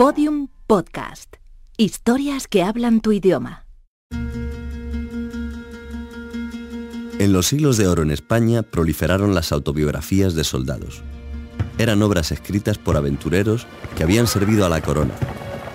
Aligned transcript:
Podium 0.00 0.48
Podcast. 0.66 1.36
Historias 1.76 2.48
que 2.48 2.62
hablan 2.62 3.02
tu 3.02 3.12
idioma. 3.12 3.66
En 7.18 7.34
los 7.34 7.48
siglos 7.48 7.76
de 7.76 7.86
oro 7.86 8.00
en 8.00 8.10
España 8.10 8.62
proliferaron 8.62 9.34
las 9.34 9.52
autobiografías 9.52 10.34
de 10.34 10.44
soldados. 10.44 11.02
Eran 11.76 12.00
obras 12.00 12.32
escritas 12.32 12.78
por 12.78 12.96
aventureros 12.96 13.66
que 13.94 14.02
habían 14.02 14.26
servido 14.26 14.64
a 14.64 14.70
la 14.70 14.80
corona, 14.80 15.12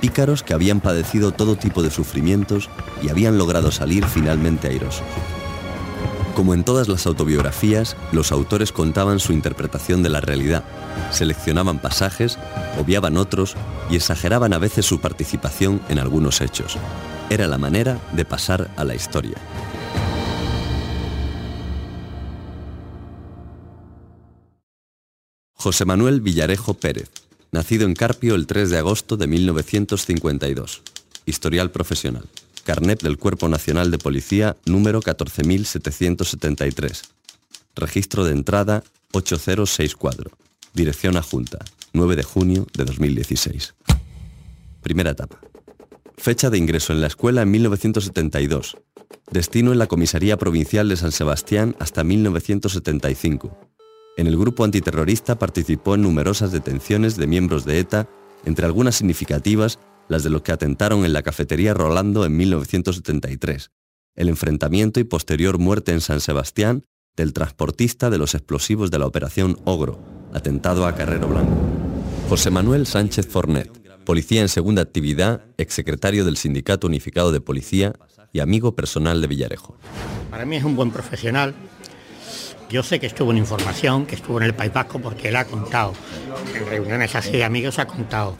pícaros 0.02 0.42
que 0.42 0.56
habían 0.56 0.82
padecido 0.82 1.32
todo 1.32 1.56
tipo 1.56 1.84
de 1.84 1.92
sufrimientos 1.92 2.72
y 3.04 3.10
habían 3.10 3.38
logrado 3.38 3.70
salir 3.70 4.06
finalmente 4.06 4.68
airosos. 4.68 5.06
Como 6.36 6.54
en 6.54 6.66
todas 6.66 6.90
las 6.90 7.06
autobiografías, 7.06 7.96
los 8.12 8.34
autores 8.34 8.74
contaban 8.74 9.22
su 9.22 9.32
interpretación 9.32 10.04
de 10.04 10.10
la 10.10 10.20
realidad, 10.20 10.66
seleccionaban 11.10 11.80
pasajes, 11.80 12.38
obviaban 12.78 13.16
otros 13.16 13.56
y 13.90 13.96
exageraban 13.96 14.52
a 14.52 14.58
veces 14.58 14.86
su 14.86 15.00
participación 15.00 15.82
en 15.88 15.98
algunos 15.98 16.42
hechos. 16.42 16.76
Era 17.30 17.48
la 17.48 17.58
manera 17.58 18.02
de 18.12 18.26
pasar 18.26 18.70
a 18.76 18.84
la 18.84 18.96
historia. 18.96 19.38
José 25.54 25.86
Manuel 25.86 26.20
Villarejo 26.20 26.74
Pérez, 26.74 27.10
nacido 27.54 27.86
en 27.86 27.94
Carpio 27.94 28.36
el 28.36 28.46
3 28.46 28.72
de 28.72 28.78
agosto 28.78 29.16
de 29.16 29.28
1952, 29.28 30.82
historial 31.26 31.72
profesional 31.72 32.26
carnet 32.66 33.02
del 33.02 33.18
Cuerpo 33.18 33.48
Nacional 33.48 33.92
de 33.92 33.98
Policía 33.98 34.58
número 34.66 35.00
14773. 35.00 37.04
Registro 37.76 38.26
de 38.26 38.34
entrada 38.34 38.84
8064. 39.14 40.32
Dirección 40.74 41.16
adjunta 41.16 41.60
9 41.94 42.18
de 42.18 42.24
junio 42.24 42.68
de 42.74 42.84
2016. 42.84 43.76
Primera 44.82 45.12
etapa. 45.12 45.40
Fecha 46.18 46.50
de 46.50 46.58
ingreso 46.58 46.92
en 46.92 47.02
la 47.02 47.08
escuela 47.08 47.44
en 47.44 47.52
1972. 47.52 48.78
Destino 49.32 49.72
en 49.72 49.80
la 49.80 49.88
Comisaría 49.88 50.38
Provincial 50.38 50.90
de 50.90 50.98
San 50.98 51.12
Sebastián 51.12 51.76
hasta 51.80 52.04
1975. 52.04 53.58
En 54.18 54.28
el 54.28 54.38
grupo 54.38 54.64
antiterrorista 54.64 55.38
participó 55.38 55.96
en 55.96 56.02
numerosas 56.02 56.52
detenciones 56.52 57.16
de 57.16 57.28
miembros 57.28 57.66
de 57.66 57.80
ETA, 57.80 58.08
entre 58.46 58.66
algunas 58.66 58.96
significativas 58.96 59.80
las 60.08 60.24
de 60.24 60.30
los 60.30 60.42
que 60.42 60.52
atentaron 60.52 61.06
en 61.06 61.14
la 61.14 61.24
cafetería 61.24 61.74
Rolando 61.74 62.26
en 62.26 62.38
1973, 62.38 63.72
el 64.16 64.30
enfrentamiento 64.30 65.00
y 65.00 65.04
posterior 65.04 65.58
muerte 65.58 65.92
en 65.92 66.02
San 66.02 66.22
Sebastián 66.22 66.84
del 67.16 67.34
transportista 67.34 68.10
de 68.10 68.18
los 68.18 68.36
explosivos 68.36 68.92
de 68.92 69.00
la 69.00 69.08
Operación 69.08 69.58
Ogro, 69.66 70.00
atentado 70.34 70.86
a 70.86 70.96
Carrero 70.96 71.28
Blanco. 71.28 71.56
José 72.30 72.52
Manuel 72.52 72.88
Sánchez 72.88 73.28
Fornet, 73.28 73.72
policía 74.04 74.42
en 74.42 74.50
segunda 74.50 74.82
actividad, 74.82 75.46
exsecretario 75.58 76.26
del 76.26 76.38
Sindicato 76.38 76.88
Unificado 76.88 77.32
de 77.32 77.42
Policía 77.42 77.94
y 78.34 78.40
amigo 78.42 78.76
personal 78.76 79.22
de 79.22 79.28
Villarejo. 79.28 79.78
Para 80.30 80.46
mí 80.46 80.58
es 80.58 80.64
un 80.64 80.76
buen 80.76 80.92
profesional. 80.92 81.56
Yo 82.70 82.84
sé 82.84 83.00
que 83.00 83.06
estuvo 83.06 83.32
en 83.32 83.38
información, 83.38 84.06
que 84.06 84.16
estuvo 84.16 84.38
en 84.40 84.48
el 84.48 84.54
País 84.54 84.74
Vasco 84.74 85.00
porque 85.00 85.30
él 85.30 85.36
ha 85.36 85.46
contado, 85.46 85.94
en 86.54 86.66
reuniones 86.66 87.16
así 87.16 87.32
de 87.32 87.44
amigos 87.44 87.80
ha 87.80 87.86
contado 87.86 88.36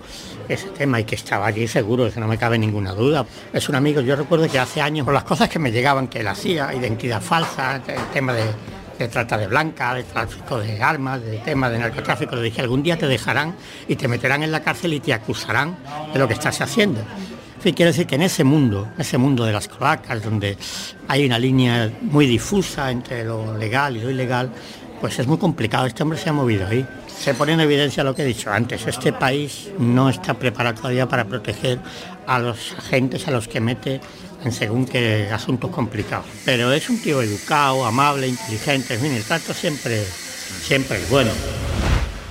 ese 0.48 0.70
tema 0.70 1.00
y 1.00 1.04
que 1.04 1.16
estaba 1.16 1.48
allí 1.48 1.68
seguro, 1.68 2.12
que 2.12 2.20
no 2.20 2.28
me 2.28 2.38
cabe 2.38 2.58
ninguna 2.58 2.94
duda. 2.94 3.26
Es 3.54 3.70
un 3.70 3.76
amigo, 3.76 4.02
yo 4.02 4.16
recuerdo 4.16 4.50
que 4.50 4.60
hace 4.60 4.82
años, 4.82 5.06
por 5.06 5.14
las 5.14 5.24
cosas 5.24 5.50
que 5.50 5.60
me 5.60 5.72
llegaban 5.72 6.08
que 6.08 6.20
él 6.20 6.28
hacía, 6.28 6.74
identidad 6.74 7.22
falsa, 7.22 7.76
el 7.76 8.06
tema 8.14 8.34
de, 8.34 9.08
trata 9.08 9.38
de 9.38 9.48
blanca, 9.48 9.94
de 9.94 10.04
tráfico 10.04 10.60
de 10.60 10.82
armas, 10.82 11.22
de 11.22 11.38
tema 11.40 11.70
de 11.70 11.80
narcotráfico, 11.80 12.36
le 12.36 12.44
dije, 12.44 12.62
algún 12.62 12.84
día 12.84 12.98
te 12.98 13.08
dejarán 13.08 13.56
y 13.88 13.96
te 13.96 14.08
meterán 14.08 14.44
en 14.44 14.52
la 14.52 14.62
cárcel 14.62 14.94
y 14.94 15.00
te 15.00 15.14
acusarán 15.14 15.78
de 16.14 16.20
lo 16.20 16.28
que 16.28 16.34
estás 16.34 16.62
haciendo. 16.62 17.00
En 17.00 17.62
fin, 17.62 17.74
quiero 17.74 17.92
decir 17.92 18.06
que 18.06 18.16
en 18.16 18.22
ese 18.22 18.44
mundo, 18.44 18.90
ese 18.98 19.18
mundo 19.18 19.44
de 19.44 19.52
las 19.52 19.68
cloacas, 19.68 20.24
donde 20.24 20.58
hay 21.08 21.26
una 21.26 21.40
línea 21.40 21.92
muy 22.02 22.28
difusa 22.28 22.92
entre 22.92 23.24
lo 23.24 23.58
legal 23.58 23.98
y 23.98 24.02
lo 24.02 24.10
ilegal, 24.12 24.52
pues 25.02 25.20
es 25.20 25.28
muy 25.28 25.38
complicado. 25.38 25.86
Este 25.86 26.04
hombre 26.04 26.18
se 26.18 26.30
ha 26.30 26.34
movido 26.34 26.68
ahí 26.68 26.86
se 27.18 27.34
pone 27.34 27.54
en 27.54 27.60
evidencia 27.60 28.04
lo 28.04 28.14
que 28.14 28.24
he 28.24 28.26
dicho 28.26 28.52
antes. 28.52 28.86
Este 28.88 29.14
país 29.14 29.70
no 29.80 30.10
está 30.10 30.34
preparado 30.34 30.78
todavía 30.78 31.08
para 31.08 31.26
proteger 31.26 31.80
a 32.28 32.40
los 32.40 32.74
agentes 32.74 33.28
a 33.28 33.32
los 33.32 33.48
que 33.48 33.60
mete 33.60 34.02
en 34.44 34.52
según 34.52 34.86
qué 34.86 35.30
asuntos 35.32 35.72
complicados. 35.72 36.26
Pero 36.46 36.72
es 36.72 36.90
un 36.90 37.02
tío 37.02 37.22
educado, 37.22 37.86
amable, 37.86 38.28
inteligente, 38.28 38.96
en 38.96 39.02
fin, 39.02 39.12
el 39.14 39.24
trato 39.24 39.54
siempre, 39.54 40.04
siempre 40.62 41.02
es 41.02 41.10
bueno. 41.10 41.32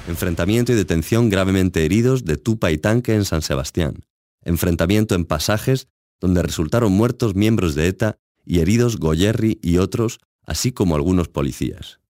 Enfrentamiento 0.06 0.72
y 0.72 0.76
detención 0.76 1.30
gravemente 1.30 1.84
heridos 1.84 2.24
de 2.24 2.36
Tupa 2.36 2.70
y 2.70 2.78
Tanque 2.78 3.14
en 3.14 3.24
San 3.24 3.42
Sebastián. 3.42 4.04
Enfrentamiento 4.42 5.14
en 5.14 5.24
pasajes 5.24 5.88
donde 6.20 6.42
resultaron 6.42 6.92
muertos 6.92 7.34
miembros 7.34 7.74
de 7.74 7.88
ETA 7.88 8.18
y 8.44 8.60
heridos 8.60 8.98
Goyerri 8.98 9.58
y 9.62 9.78
otros, 9.78 10.20
así 10.44 10.72
como 10.72 10.94
algunos 10.94 11.28
policías. 11.28 12.00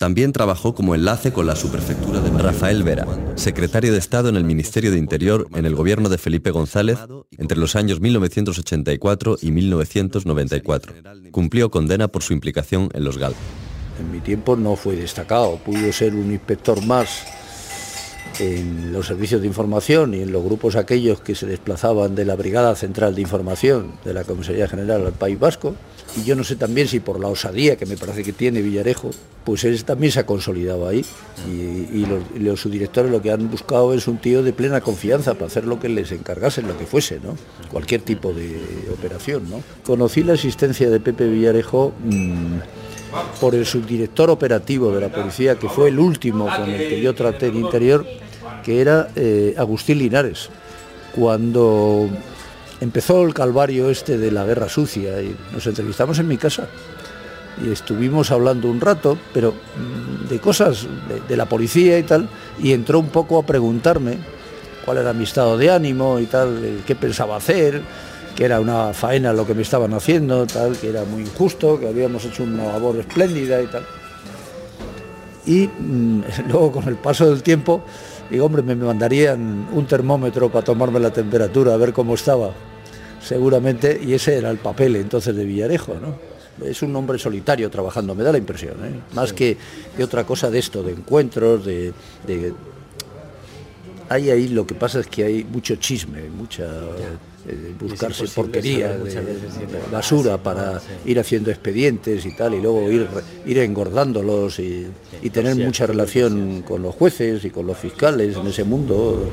También 0.00 0.32
trabajó 0.32 0.74
como 0.74 0.94
enlace 0.94 1.30
con 1.30 1.46
la 1.46 1.54
subprefectura 1.54 2.22
de 2.22 2.30
Rafael 2.30 2.82
Vera, 2.82 3.06
secretario 3.34 3.92
de 3.92 3.98
Estado 3.98 4.30
en 4.30 4.36
el 4.36 4.44
Ministerio 4.44 4.90
de 4.90 4.96
Interior 4.96 5.46
en 5.54 5.66
el 5.66 5.74
gobierno 5.74 6.08
de 6.08 6.16
Felipe 6.16 6.50
González 6.52 6.98
entre 7.36 7.58
los 7.58 7.76
años 7.76 8.00
1984 8.00 9.36
y 9.42 9.50
1994. 9.50 10.94
Cumplió 11.30 11.70
condena 11.70 12.08
por 12.08 12.22
su 12.22 12.32
implicación 12.32 12.88
en 12.94 13.04
los 13.04 13.18
GAL. 13.18 13.34
En 14.00 14.10
mi 14.10 14.20
tiempo 14.20 14.56
no 14.56 14.74
fue 14.74 14.96
destacado, 14.96 15.58
pudo 15.58 15.92
ser 15.92 16.14
un 16.14 16.32
inspector 16.32 16.82
más 16.86 17.22
en 18.40 18.90
los 18.90 19.06
servicios 19.06 19.42
de 19.42 19.46
información 19.46 20.14
y 20.14 20.22
en 20.22 20.32
los 20.32 20.42
grupos 20.42 20.74
aquellos 20.74 21.20
que 21.20 21.34
se 21.34 21.46
desplazaban 21.46 22.14
de 22.14 22.24
la 22.24 22.36
Brigada 22.36 22.74
Central 22.74 23.14
de 23.14 23.20
Información 23.20 23.92
de 24.02 24.14
la 24.14 24.24
Comisaría 24.24 24.66
General 24.66 25.06
al 25.06 25.12
País 25.12 25.38
Vasco. 25.38 25.74
Y 26.16 26.24
yo 26.24 26.34
no 26.34 26.42
sé 26.42 26.56
también 26.56 26.88
si 26.88 27.00
por 27.00 27.20
la 27.20 27.28
osadía 27.28 27.76
que 27.76 27.84
me 27.84 27.98
parece 27.98 28.24
que 28.24 28.32
tiene 28.32 28.62
Villarejo, 28.62 29.10
pues 29.44 29.64
él 29.64 29.84
también 29.84 30.10
se 30.10 30.20
ha 30.20 30.26
consolidado 30.26 30.88
ahí. 30.88 31.04
Y, 31.46 32.06
los, 32.38 32.60
subdirectores 32.60 33.12
lo 33.12 33.20
que 33.20 33.30
han 33.30 33.50
buscado 33.50 33.92
es 33.92 34.08
un 34.08 34.16
tío 34.16 34.42
de 34.42 34.54
plena 34.54 34.80
confianza 34.80 35.34
para 35.34 35.46
hacer 35.46 35.66
lo 35.66 35.78
que 35.78 35.90
les 35.90 36.10
encargasen, 36.10 36.66
lo 36.66 36.78
que 36.78 36.86
fuese, 36.86 37.20
¿no? 37.20 37.36
Cualquier 37.70 38.00
tipo 38.00 38.32
de 38.32 38.58
operación, 38.90 39.50
¿no? 39.50 39.62
Conocí 39.84 40.24
la 40.24 40.32
existencia 40.32 40.88
de 40.88 40.98
Pepe 40.98 41.28
Villarejo. 41.28 41.92
Mm, 42.04 42.58
por 43.40 43.56
el 43.56 43.66
subdirector 43.66 44.30
operativo 44.30 44.92
de 44.92 45.00
la 45.00 45.08
policía, 45.08 45.56
que 45.56 45.68
fue 45.68 45.88
el 45.88 45.98
último 45.98 46.46
con 46.46 46.70
el 46.70 46.88
que 46.88 47.00
yo 47.00 47.12
traté 47.12 47.46
en 47.46 47.56
interior, 47.56 48.06
que 48.62 48.80
era 48.80 49.08
eh, 49.16 49.54
Agustín 49.58 49.98
Linares. 49.98 50.48
Cuando 51.14 52.08
empezó 52.80 53.22
el 53.24 53.34
calvario 53.34 53.90
este 53.90 54.18
de 54.18 54.30
la 54.30 54.44
guerra 54.44 54.68
sucia 54.68 55.20
y 55.22 55.36
nos 55.52 55.66
entrevistamos 55.66 56.18
en 56.18 56.28
mi 56.28 56.36
casa 56.36 56.68
y 57.62 57.70
estuvimos 57.70 58.30
hablando 58.30 58.68
un 58.68 58.80
rato, 58.80 59.18
pero 59.32 59.52
mm, 59.52 60.28
de 60.28 60.38
cosas 60.38 60.86
de, 61.28 61.36
la 61.36 61.46
policía 61.46 61.98
y 61.98 62.02
tal, 62.02 62.28
y 62.62 62.72
entró 62.72 62.98
un 62.98 63.08
poco 63.08 63.38
a 63.38 63.44
preguntarme 63.44 64.18
cuál 64.84 64.98
era 64.98 65.12
mi 65.12 65.24
estado 65.24 65.58
de 65.58 65.70
ánimo 65.70 66.18
y 66.20 66.26
tal, 66.26 66.82
qué 66.86 66.94
pensaba 66.94 67.36
hacer, 67.36 67.82
que 68.34 68.44
era 68.44 68.60
una 68.60 68.92
faena 68.94 69.32
lo 69.32 69.46
que 69.46 69.54
me 69.54 69.62
estaban 69.62 69.92
haciendo, 69.92 70.46
tal, 70.46 70.76
que 70.76 70.88
era 70.88 71.04
muy 71.04 71.22
injusto, 71.22 71.78
que 71.78 71.88
habíamos 71.88 72.24
hecho 72.24 72.44
una 72.44 72.64
labor 72.64 72.96
espléndida 72.96 73.60
y 73.60 73.66
tal. 73.66 73.84
Y 75.46 75.66
mm, 75.66 76.22
luego 76.48 76.72
con 76.72 76.88
el 76.88 76.96
paso 76.96 77.28
del 77.28 77.42
tiempo, 77.42 77.82
digo, 78.30 78.46
hombre, 78.46 78.62
me 78.62 78.74
mandarían 78.74 79.68
un 79.72 79.86
termómetro 79.86 80.50
para 80.50 80.64
tomarme 80.64 81.00
la 81.00 81.12
temperatura, 81.12 81.74
a 81.74 81.76
ver 81.76 81.92
cómo 81.92 82.14
estaba 82.14 82.52
seguramente, 83.22 84.00
y 84.02 84.14
ese 84.14 84.38
era 84.38 84.50
el 84.50 84.58
papel 84.58 84.96
entonces 84.96 85.34
de 85.34 85.44
Villarejo, 85.44 85.94
¿no? 85.94 86.30
Es 86.66 86.82
un 86.82 86.94
hombre 86.96 87.18
solitario 87.18 87.70
trabajando, 87.70 88.14
me 88.14 88.22
da 88.22 88.32
la 88.32 88.38
impresión, 88.38 88.74
¿eh? 88.84 89.00
más 89.14 89.32
que, 89.32 89.56
de 89.96 90.04
otra 90.04 90.24
cosa 90.24 90.50
de 90.50 90.58
esto, 90.58 90.82
de 90.82 90.92
encuentros, 90.92 91.64
de, 91.64 91.92
de... 92.26 92.52
Hay 94.08 94.30
ahí, 94.30 94.48
lo 94.48 94.66
que 94.66 94.74
pasa 94.74 95.00
es 95.00 95.06
que 95.06 95.24
hay 95.24 95.44
mucho 95.44 95.76
chisme, 95.76 96.28
mucha... 96.28 96.64
Eh, 97.46 97.74
buscarse 97.80 98.26
porquería, 98.28 98.98
basura 99.90 100.42
para 100.42 100.80
ir 101.06 101.18
haciendo 101.18 101.50
expedientes 101.50 102.26
y 102.26 102.36
tal, 102.36 102.54
y 102.54 102.60
luego 102.60 102.90
ir, 102.90 103.08
ir 103.46 103.58
engordándolos 103.58 104.58
y, 104.58 104.86
y 105.22 105.30
tener 105.30 105.56
mucha 105.56 105.86
relación 105.86 106.62
con 106.62 106.82
los 106.82 106.94
jueces 106.94 107.44
y 107.44 107.50
con 107.50 107.66
los 107.66 107.78
fiscales 107.78 108.36
en 108.36 108.46
ese 108.46 108.64
mundo. 108.64 109.30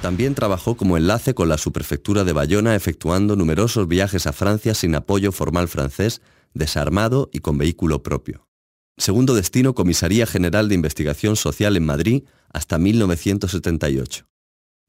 También 0.00 0.34
trabajó 0.34 0.76
como 0.76 0.96
enlace 0.96 1.34
con 1.34 1.48
la 1.48 1.58
subprefectura 1.58 2.24
de 2.24 2.32
Bayona 2.32 2.74
efectuando 2.74 3.36
numerosos 3.36 3.88
viajes 3.88 4.26
a 4.26 4.32
Francia 4.32 4.74
sin 4.74 4.94
apoyo 4.94 5.32
formal 5.32 5.68
francés, 5.68 6.22
desarmado 6.54 7.28
y 7.32 7.40
con 7.40 7.58
vehículo 7.58 8.02
propio. 8.02 8.46
Segundo 8.96 9.34
destino, 9.34 9.74
Comisaría 9.74 10.26
General 10.26 10.68
de 10.68 10.74
Investigación 10.74 11.36
Social 11.36 11.76
en 11.76 11.84
Madrid 11.84 12.22
hasta 12.52 12.78
1978. 12.78 14.26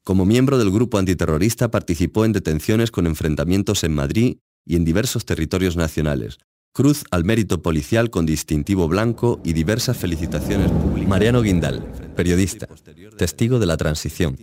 Como 0.07 0.25
miembro 0.25 0.57
del 0.57 0.71
grupo 0.71 0.97
antiterrorista 0.97 1.69
participó 1.69 2.23
en 2.23 2.31
detenciones 2.31 2.91
con 2.91 3.07
enfrentamientos 3.07 3.83
en 3.83 3.93
Madrid 3.93 4.37
y 4.65 4.77
en 4.77 4.85
diversos 4.85 5.25
territorios 5.25 5.75
nacionales, 5.75 6.37
Cruz 6.71 7.03
al 7.11 7.25
mérito 7.25 7.61
policial 7.61 8.09
con 8.09 8.25
distintivo 8.25 8.87
blanco 8.87 9.41
y 9.43 9.51
diversas 9.51 9.97
felicitaciones 9.97 10.71
públicas. 10.71 11.09
Mariano 11.09 11.41
Guindal, 11.41 11.83
periodista, 12.15 12.69
testigo 13.17 13.59
de 13.59 13.65
la 13.65 13.75
transición. 13.75 14.37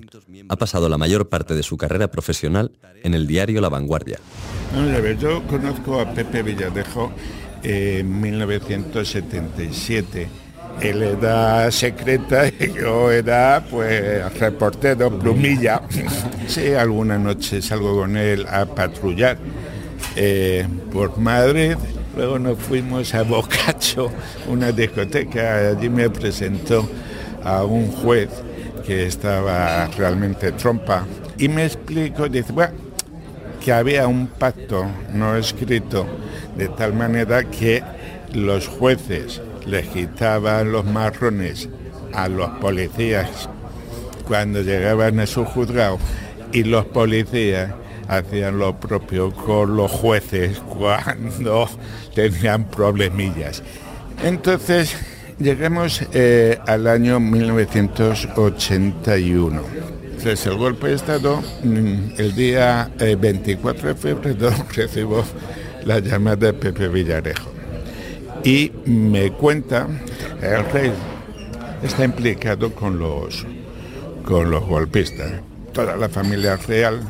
Ha 0.50 0.56
pasado 0.56 0.90
la 0.90 0.98
mayor 0.98 1.30
parte 1.30 1.54
de 1.54 1.62
su 1.62 1.78
carrera 1.78 2.10
profesional 2.10 2.72
en 3.02 3.14
el 3.14 3.26
diario 3.26 3.62
La 3.62 3.70
Vanguardia. 3.70 4.18
yo 5.18 5.46
conozco 5.46 5.98
a 5.98 6.12
Pepe 6.12 6.42
Villadejo 6.42 7.10
en 7.62 8.20
1977. 8.20 10.43
Él 10.80 11.02
era 11.02 11.70
secreta 11.70 12.48
y 12.60 12.72
yo 12.72 13.10
era 13.10 13.64
pues 13.70 14.32
reportero, 14.38 15.18
plumilla. 15.18 15.82
Sí, 16.46 16.74
alguna 16.74 17.18
noche 17.18 17.62
salgo 17.62 17.96
con 17.96 18.16
él 18.16 18.46
a 18.48 18.66
patrullar 18.66 19.38
eh, 20.16 20.66
por 20.92 21.18
Madrid. 21.18 21.76
Luego 22.16 22.38
nos 22.38 22.58
fuimos 22.58 23.12
a 23.14 23.22
Bocacho, 23.22 24.10
una 24.48 24.70
discoteca, 24.70 25.70
allí 25.70 25.88
me 25.88 26.08
presentó 26.10 26.88
a 27.42 27.64
un 27.64 27.90
juez 27.90 28.28
que 28.86 29.06
estaba 29.06 29.86
realmente 29.96 30.52
trompa. 30.52 31.04
Y 31.38 31.48
me 31.48 31.64
explicó, 31.64 32.28
dice, 32.28 32.52
bueno, 32.52 32.74
que 33.64 33.72
había 33.72 34.06
un 34.06 34.26
pacto 34.26 34.86
no 35.12 35.36
escrito 35.36 36.06
de 36.56 36.68
tal 36.68 36.92
manera 36.92 37.44
que 37.44 37.82
los 38.32 38.68
jueces 38.68 39.40
le 39.66 39.82
quitaban 39.82 40.72
los 40.72 40.84
marrones 40.84 41.68
a 42.12 42.28
los 42.28 42.50
policías 42.58 43.48
cuando 44.26 44.60
llegaban 44.62 45.20
a 45.20 45.26
su 45.26 45.44
juzgado 45.44 45.98
y 46.52 46.64
los 46.64 46.86
policías 46.86 47.72
hacían 48.08 48.58
lo 48.58 48.78
propio 48.78 49.30
con 49.32 49.76
los 49.76 49.90
jueces 49.90 50.60
cuando 50.60 51.68
tenían 52.14 52.64
problemillas. 52.64 53.62
Entonces, 54.22 54.96
llegamos 55.38 56.02
eh, 56.12 56.58
al 56.66 56.86
año 56.86 57.18
1981. 57.20 59.62
Tras 60.22 60.46
el 60.46 60.56
golpe 60.56 60.88
de 60.88 60.94
Estado, 60.94 61.42
mm, 61.64 62.12
el 62.18 62.34
día 62.34 62.90
24 62.98 63.90
eh, 63.90 63.94
de 63.94 64.00
febrero 64.00 64.50
recibo 64.74 65.24
la 65.84 65.98
llamada 65.98 66.36
de 66.36 66.52
Pepe 66.52 66.88
Villarejo 66.88 67.53
y 68.44 68.70
me 68.84 69.32
cuenta, 69.32 69.88
el 70.42 70.64
rey 70.70 70.92
está 71.82 72.04
implicado 72.04 72.74
con 72.74 72.98
los, 72.98 73.46
con 74.24 74.50
los 74.50 74.64
golpistas. 74.64 75.32
Toda 75.72 75.96
la 75.96 76.08
familia 76.08 76.56
real 76.56 77.00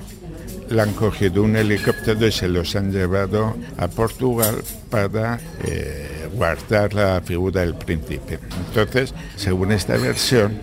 le 0.70 0.80
han 0.80 0.92
cogido 0.92 1.42
un 1.42 1.56
helicóptero 1.56 2.26
y 2.26 2.32
se 2.32 2.48
los 2.48 2.74
han 2.76 2.92
llevado 2.92 3.54
a 3.76 3.88
Portugal 3.88 4.62
para 4.90 5.38
eh, 5.64 6.28
guardar 6.32 6.94
la 6.94 7.20
figura 7.20 7.62
del 7.62 7.74
príncipe. 7.74 8.38
Entonces, 8.68 9.12
según 9.36 9.72
esta 9.72 9.96
versión, 9.96 10.58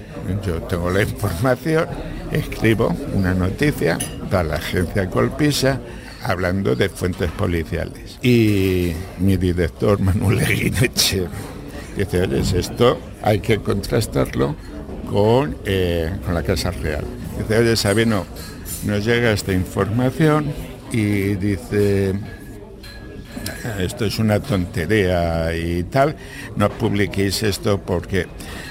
yo 0.45 0.61
tengo 0.63 0.89
la 0.89 1.01
información, 1.01 1.87
escribo 2.31 2.95
una 3.13 3.33
noticia 3.33 3.99
para 4.29 4.43
la 4.43 4.55
agencia 4.55 5.09
Colpisa 5.09 5.79
hablando 6.23 6.75
de 6.75 6.89
fuentes 6.89 7.31
policiales. 7.31 8.19
Y 8.21 8.93
mi 9.19 9.37
director 9.37 9.99
Manuel 9.99 10.39
Eguineche 10.41 11.27
dice, 11.97 12.21
oye, 12.21 12.39
esto 12.39 12.99
hay 13.21 13.39
que 13.39 13.59
contrastarlo 13.59 14.55
con, 15.09 15.57
eh, 15.65 16.11
con 16.25 16.33
la 16.33 16.43
Casa 16.43 16.71
Real. 16.71 17.03
Dice, 17.37 17.57
oye, 17.57 17.75
Sabino, 17.75 18.25
nos 18.85 19.05
llega 19.05 19.31
esta 19.31 19.53
información 19.53 20.51
y 20.91 21.35
dice, 21.35 22.13
esto 23.79 24.05
es 24.05 24.19
una 24.19 24.39
tontería 24.39 25.55
y 25.55 25.83
tal, 25.83 26.15
no 26.55 26.69
publiquéis 26.69 27.43
esto 27.43 27.79
porque 27.79 28.27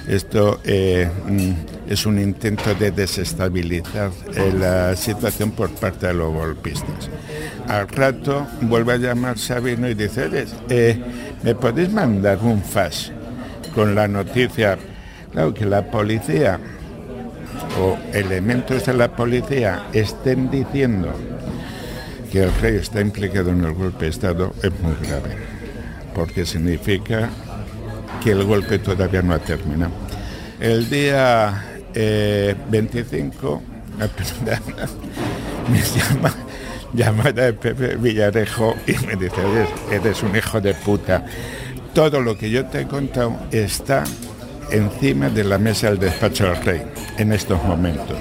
esto 0.08 0.60
eh, 0.64 1.08
mm, 1.26 1.90
es 1.90 2.06
un 2.06 2.18
intento 2.18 2.74
de 2.74 2.90
desestabilizar 2.90 4.10
eh, 4.34 4.52
la 4.58 4.96
situación 4.96 5.52
por 5.52 5.70
parte 5.70 6.08
de 6.08 6.14
los 6.14 6.32
golpistas. 6.32 7.10
Al 7.70 7.86
rato 7.86 8.48
vuelve 8.62 8.94
a 8.94 8.96
llamar 8.96 9.38
Sabino 9.38 9.88
y 9.88 9.94
dice, 9.94 10.28
eh, 10.68 11.00
¿me 11.44 11.54
podéis 11.54 11.92
mandar 11.92 12.38
un 12.42 12.60
fax 12.64 13.12
con 13.76 13.94
la 13.94 14.08
noticia? 14.08 14.76
Claro 15.30 15.54
que 15.54 15.64
la 15.66 15.88
policía 15.88 16.58
o 17.80 17.96
elementos 18.12 18.84
de 18.86 18.92
la 18.92 19.14
policía 19.14 19.84
estén 19.92 20.50
diciendo 20.50 21.14
que 22.32 22.42
el 22.42 22.54
rey 22.60 22.74
está 22.74 23.02
implicado 23.02 23.50
en 23.50 23.62
el 23.62 23.72
golpe 23.72 24.06
de 24.06 24.10
Estado 24.10 24.52
es 24.64 24.72
muy 24.80 24.96
grave, 25.06 25.36
porque 26.12 26.44
significa 26.44 27.28
que 28.20 28.32
el 28.32 28.42
golpe 28.46 28.80
todavía 28.80 29.22
no 29.22 29.32
ha 29.32 29.38
terminado. 29.38 29.92
El 30.58 30.90
día 30.90 31.62
25, 31.94 33.62
eh, 34.00 34.08
me 35.70 35.80
llama 35.80 36.34
llamada 36.92 37.44
de 37.44 37.52
Pepe 37.52 37.96
Villarejo 37.96 38.74
y 38.86 38.92
me 39.06 39.16
dice, 39.16 39.40
eres, 39.40 39.68
eres 39.90 40.22
un 40.22 40.36
hijo 40.36 40.60
de 40.60 40.74
puta. 40.74 41.24
Todo 41.94 42.20
lo 42.20 42.36
que 42.36 42.50
yo 42.50 42.66
te 42.66 42.82
he 42.82 42.86
contado 42.86 43.36
está 43.50 44.04
encima 44.70 45.28
de 45.28 45.44
la 45.44 45.58
mesa 45.58 45.88
del 45.88 45.98
despacho 45.98 46.44
del 46.44 46.62
rey 46.62 46.82
en 47.18 47.32
estos 47.32 47.62
momentos. 47.64 48.18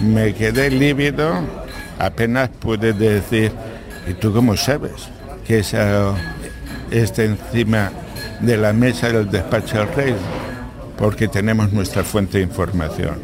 Me 0.00 0.34
quedé 0.34 0.70
lívido, 0.70 1.40
apenas 1.98 2.50
pude 2.50 2.92
decir, 2.92 3.52
¿y 4.06 4.14
tú 4.14 4.32
cómo 4.32 4.56
sabes 4.56 5.08
que 5.46 5.60
esa 5.60 6.14
está 6.90 7.24
encima 7.24 7.92
de 8.40 8.56
la 8.56 8.72
mesa 8.72 9.08
del 9.10 9.30
despacho 9.30 9.78
del 9.78 9.88
rey? 9.94 10.14
Porque 10.98 11.28
tenemos 11.28 11.72
nuestra 11.72 12.02
fuente 12.04 12.38
de 12.38 12.44
información. 12.44 13.14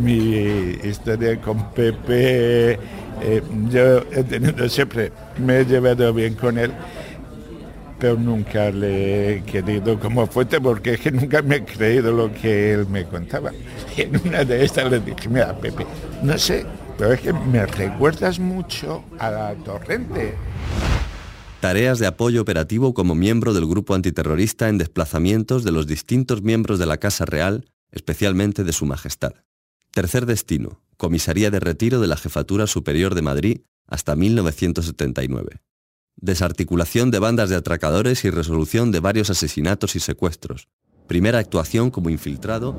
Mi 0.00 0.78
historia 0.84 1.40
con 1.40 1.70
Pepe, 1.72 2.78
eh, 3.22 3.42
yo 3.70 3.98
he 4.12 4.24
tenido 4.24 4.68
siempre, 4.68 5.12
me 5.38 5.60
he 5.60 5.64
llevado 5.64 6.12
bien 6.12 6.34
con 6.34 6.58
él 6.58 6.72
pero 7.98 8.16
nunca 8.16 8.70
le 8.70 9.38
he 9.38 9.42
querido 9.42 9.98
como 9.98 10.26
fuente 10.26 10.60
porque 10.60 10.94
es 10.94 11.00
que 11.00 11.10
nunca 11.10 11.42
me 11.42 11.56
he 11.56 11.64
creído 11.64 12.12
lo 12.12 12.32
que 12.32 12.72
él 12.72 12.86
me 12.86 13.04
contaba. 13.04 13.52
Y 13.96 14.02
en 14.02 14.20
una 14.24 14.44
de 14.44 14.64
estas 14.64 14.90
le 14.90 15.00
dije, 15.00 15.28
mira, 15.28 15.58
Pepe, 15.58 15.86
no 16.22 16.38
sé, 16.38 16.64
pero 16.96 17.12
es 17.12 17.20
que 17.20 17.32
me 17.32 17.66
recuerdas 17.66 18.38
mucho 18.38 19.04
a 19.18 19.30
la 19.30 19.54
torrente. 19.56 20.34
Tareas 21.60 21.98
de 21.98 22.06
apoyo 22.06 22.40
operativo 22.40 22.94
como 22.94 23.16
miembro 23.16 23.52
del 23.52 23.66
grupo 23.66 23.94
antiterrorista 23.94 24.68
en 24.68 24.78
desplazamientos 24.78 25.64
de 25.64 25.72
los 25.72 25.88
distintos 25.88 26.42
miembros 26.42 26.78
de 26.78 26.86
la 26.86 26.98
Casa 26.98 27.24
Real, 27.24 27.66
especialmente 27.90 28.62
de 28.62 28.72
Su 28.72 28.86
Majestad. 28.86 29.32
Tercer 29.92 30.26
destino, 30.26 30.82
Comisaría 30.96 31.50
de 31.50 31.60
Retiro 31.60 32.00
de 32.00 32.08
la 32.08 32.16
Jefatura 32.16 32.66
Superior 32.66 33.14
de 33.14 33.22
Madrid 33.22 33.60
hasta 33.86 34.16
1979 34.16 35.62
desarticulación 36.20 37.10
de 37.10 37.18
bandas 37.18 37.48
de 37.48 37.56
atracadores 37.56 38.24
y 38.24 38.30
resolución 38.30 38.90
de 38.90 39.00
varios 39.00 39.30
asesinatos 39.30 39.96
y 39.96 40.00
secuestros. 40.00 40.68
Primera 41.06 41.38
actuación 41.38 41.90
como 41.90 42.10
infiltrado 42.10 42.76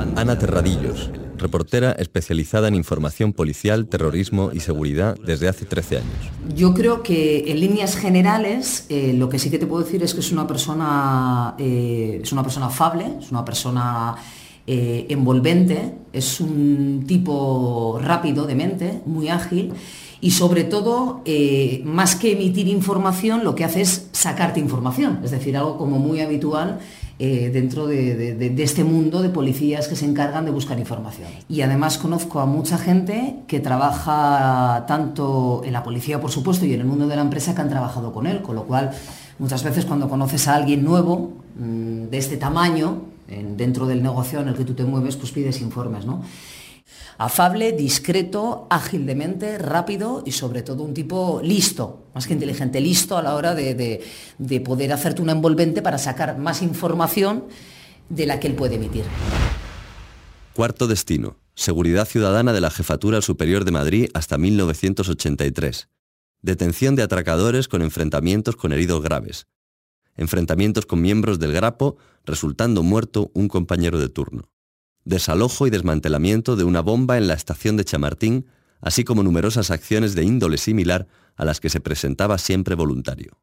en 0.00 0.16
Ana 0.16 0.38
Terradillos, 0.38 1.10
reportera 1.36 1.92
especializada 1.92 2.68
en 2.68 2.76
información 2.76 3.32
policial, 3.32 3.88
terrorismo 3.88 4.50
y 4.52 4.60
seguridad 4.60 5.16
desde 5.24 5.48
hace 5.48 5.64
13 5.64 5.98
años. 5.98 6.30
Yo 6.54 6.74
creo 6.74 7.02
que 7.02 7.50
en 7.50 7.58
líneas 7.58 7.96
generales 7.96 8.86
eh, 8.88 9.12
lo 9.14 9.28
que 9.28 9.40
sí 9.40 9.50
que 9.50 9.58
te 9.58 9.66
puedo 9.66 9.84
decir 9.84 10.02
es 10.02 10.14
que 10.14 10.20
es 10.20 10.30
una 10.30 10.46
persona, 10.46 11.56
eh, 11.58 12.20
es 12.22 12.32
una 12.32 12.44
persona 12.44 12.66
afable, 12.66 13.16
es 13.20 13.32
una 13.32 13.44
persona 13.44 14.14
eh, 14.66 15.06
envolvente, 15.08 15.94
es 16.12 16.40
un 16.40 17.04
tipo 17.06 17.98
rápido 18.02 18.46
de 18.46 18.54
mente, 18.54 19.00
muy 19.06 19.28
ágil 19.28 19.72
y 20.22 20.30
sobre 20.30 20.62
todo, 20.62 21.20
eh, 21.24 21.82
más 21.84 22.14
que 22.14 22.32
emitir 22.32 22.68
información, 22.68 23.42
lo 23.42 23.56
que 23.56 23.64
hace 23.64 23.80
es 23.80 24.08
sacarte 24.12 24.60
información, 24.60 25.18
es 25.24 25.32
decir, 25.32 25.56
algo 25.56 25.76
como 25.76 25.98
muy 25.98 26.20
habitual 26.20 26.78
eh, 27.18 27.50
dentro 27.52 27.88
de, 27.88 28.54
este 28.58 28.84
mundo 28.84 29.20
de 29.20 29.30
policías 29.30 29.88
que 29.88 29.96
se 29.96 30.06
encargan 30.06 30.44
de 30.44 30.52
buscar 30.52 30.78
información. 30.78 31.28
Y 31.48 31.62
además 31.62 31.98
conozco 31.98 32.38
a 32.38 32.46
mucha 32.46 32.78
gente 32.78 33.38
que 33.48 33.58
trabaja 33.58 34.84
tanto 34.86 35.62
en 35.64 35.72
la 35.72 35.82
policía, 35.82 36.20
por 36.20 36.30
supuesto, 36.30 36.66
y 36.66 36.74
en 36.74 36.80
el 36.80 36.86
mundo 36.86 37.08
de 37.08 37.16
la 37.16 37.22
empresa 37.22 37.56
que 37.56 37.60
han 37.60 37.68
trabajado 37.68 38.12
con 38.12 38.28
él, 38.28 38.42
con 38.42 38.54
lo 38.54 38.62
cual 38.62 38.92
muchas 39.40 39.64
veces 39.64 39.84
cuando 39.86 40.08
conoces 40.08 40.46
a 40.46 40.54
alguien 40.54 40.84
nuevo 40.84 41.32
mm, 41.58 42.10
de 42.10 42.18
este 42.18 42.36
tamaño, 42.36 43.11
dentro 43.26 43.86
del 43.86 44.02
negocio 44.02 44.40
en 44.40 44.48
el 44.48 44.54
que 44.54 44.64
tú 44.64 44.74
te 44.74 44.84
mueves, 44.84 45.16
pues 45.16 45.32
pides 45.32 45.60
informes, 45.60 46.04
¿no? 46.04 46.22
Afable, 47.18 47.72
discreto, 47.72 48.66
ágil 48.70 49.06
de 49.06 49.14
mente, 49.14 49.58
rápido 49.58 50.22
y 50.26 50.32
sobre 50.32 50.62
todo 50.62 50.82
un 50.82 50.94
tipo 50.94 51.40
listo, 51.42 52.06
más 52.14 52.26
que 52.26 52.32
inteligente, 52.32 52.80
listo 52.80 53.16
a 53.16 53.22
la 53.22 53.34
hora 53.34 53.54
de, 53.54 54.02
poder 54.64 54.92
hacerte 54.92 55.22
una 55.22 55.32
envolvente 55.32 55.82
para 55.82 55.98
sacar 55.98 56.38
más 56.38 56.62
información 56.62 57.44
de 58.08 58.26
la 58.26 58.40
que 58.40 58.48
él 58.48 58.54
puede 58.54 58.76
emitir. 58.76 59.04
Cuarto 60.54 60.86
destino. 60.86 61.36
Seguridad 61.54 62.08
Ciudadana 62.08 62.52
de 62.52 62.60
la 62.60 62.70
Jefatura 62.70 63.20
Superior 63.20 63.64
de 63.64 63.72
Madrid 63.72 64.08
hasta 64.14 64.38
1983. 64.38 65.88
detención 66.40 66.96
de 66.96 67.04
atracadores 67.04 67.68
con 67.68 67.82
enfrentamientos 67.82 68.56
con 68.56 68.72
heridos 68.72 69.00
graves, 69.00 69.46
enfrentamientos 70.16 70.86
con 70.86 71.00
miembros 71.00 71.38
del 71.38 71.52
Grapo, 71.52 71.96
resultando 72.24 72.82
muerto 72.82 73.30
un 73.34 73.48
compañero 73.48 73.98
de 73.98 74.08
turno, 74.08 74.50
desalojo 75.04 75.66
y 75.66 75.70
desmantelamiento 75.70 76.56
de 76.56 76.64
una 76.64 76.80
bomba 76.80 77.18
en 77.18 77.26
la 77.26 77.34
estación 77.34 77.76
de 77.76 77.84
Chamartín, 77.84 78.46
así 78.80 79.04
como 79.04 79.22
numerosas 79.22 79.70
acciones 79.70 80.14
de 80.14 80.24
índole 80.24 80.58
similar 80.58 81.08
a 81.36 81.44
las 81.44 81.60
que 81.60 81.70
se 81.70 81.80
presentaba 81.80 82.38
siempre 82.38 82.74
voluntario. 82.74 83.40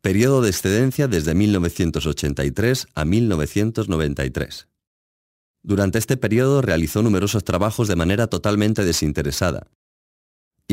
Periodo 0.00 0.42
de 0.42 0.50
excedencia 0.50 1.08
desde 1.08 1.34
1983 1.34 2.88
a 2.94 3.04
1993. 3.04 4.68
Durante 5.62 5.98
este 5.98 6.16
periodo 6.16 6.60
realizó 6.60 7.02
numerosos 7.02 7.44
trabajos 7.44 7.86
de 7.86 7.94
manera 7.94 8.26
totalmente 8.26 8.84
desinteresada. 8.84 9.68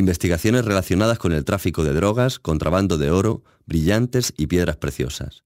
Investigaciones 0.00 0.64
relacionadas 0.64 1.18
con 1.18 1.32
el 1.32 1.44
tráfico 1.44 1.84
de 1.84 1.92
drogas, 1.92 2.38
contrabando 2.38 2.96
de 2.96 3.10
oro, 3.10 3.44
brillantes 3.66 4.32
y 4.38 4.46
piedras 4.46 4.78
preciosas. 4.78 5.44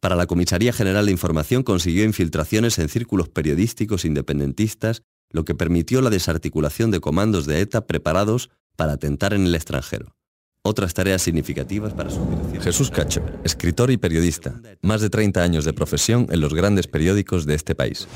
Para 0.00 0.16
la 0.16 0.26
Comisaría 0.26 0.72
General 0.72 1.06
de 1.06 1.12
Información 1.12 1.62
consiguió 1.62 2.04
infiltraciones 2.04 2.80
en 2.80 2.88
círculos 2.88 3.28
periodísticos 3.28 4.04
independentistas, 4.04 5.02
lo 5.30 5.44
que 5.44 5.54
permitió 5.54 6.02
la 6.02 6.10
desarticulación 6.10 6.90
de 6.90 6.98
comandos 6.98 7.46
de 7.46 7.60
ETA 7.60 7.86
preparados 7.86 8.50
para 8.74 8.94
atentar 8.94 9.32
en 9.34 9.46
el 9.46 9.54
extranjero 9.54 10.16
otras 10.62 10.94
tareas 10.94 11.22
significativas 11.22 11.92
para 11.92 12.10
su 12.10 12.26
dirección. 12.26 12.62
Jesús 12.62 12.90
Cacho, 12.90 13.22
escritor 13.44 13.92
y 13.92 13.98
periodista, 13.98 14.60
más 14.82 15.00
de 15.00 15.10
30 15.10 15.40
años 15.40 15.64
de 15.64 15.72
profesión 15.72 16.26
en 16.28 16.40
los 16.40 16.52
grandes 16.52 16.88
periódicos 16.88 17.46
de 17.46 17.54
este 17.54 17.76
país. 17.76 18.08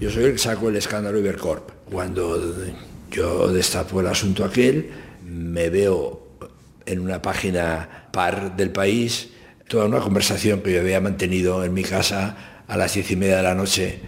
Yo 0.00 0.08
soy 0.10 0.26
el 0.26 0.32
que 0.34 0.38
saco 0.38 0.68
el 0.68 0.76
escándalo 0.76 1.18
Ibercorp. 1.18 1.68
Cuando 1.90 2.40
yo 3.10 3.48
destapo 3.48 4.00
el 4.00 4.06
asunto 4.06 4.44
aquel, 4.44 4.90
me 5.24 5.70
veo 5.70 6.26
en 6.86 7.00
una 7.00 7.20
página 7.20 8.08
par 8.12 8.56
del 8.56 8.70
país 8.70 9.30
toda 9.68 9.84
una 9.84 10.00
conversación 10.00 10.62
que 10.62 10.72
yo 10.72 10.80
había 10.80 11.00
mantenido 11.00 11.64
en 11.64 11.74
mi 11.74 11.82
casa 11.82 12.62
a 12.66 12.76
las 12.76 12.94
diez 12.94 13.10
y 13.10 13.16
media 13.16 13.36
de 13.38 13.42
la 13.42 13.54
noche 13.54 14.00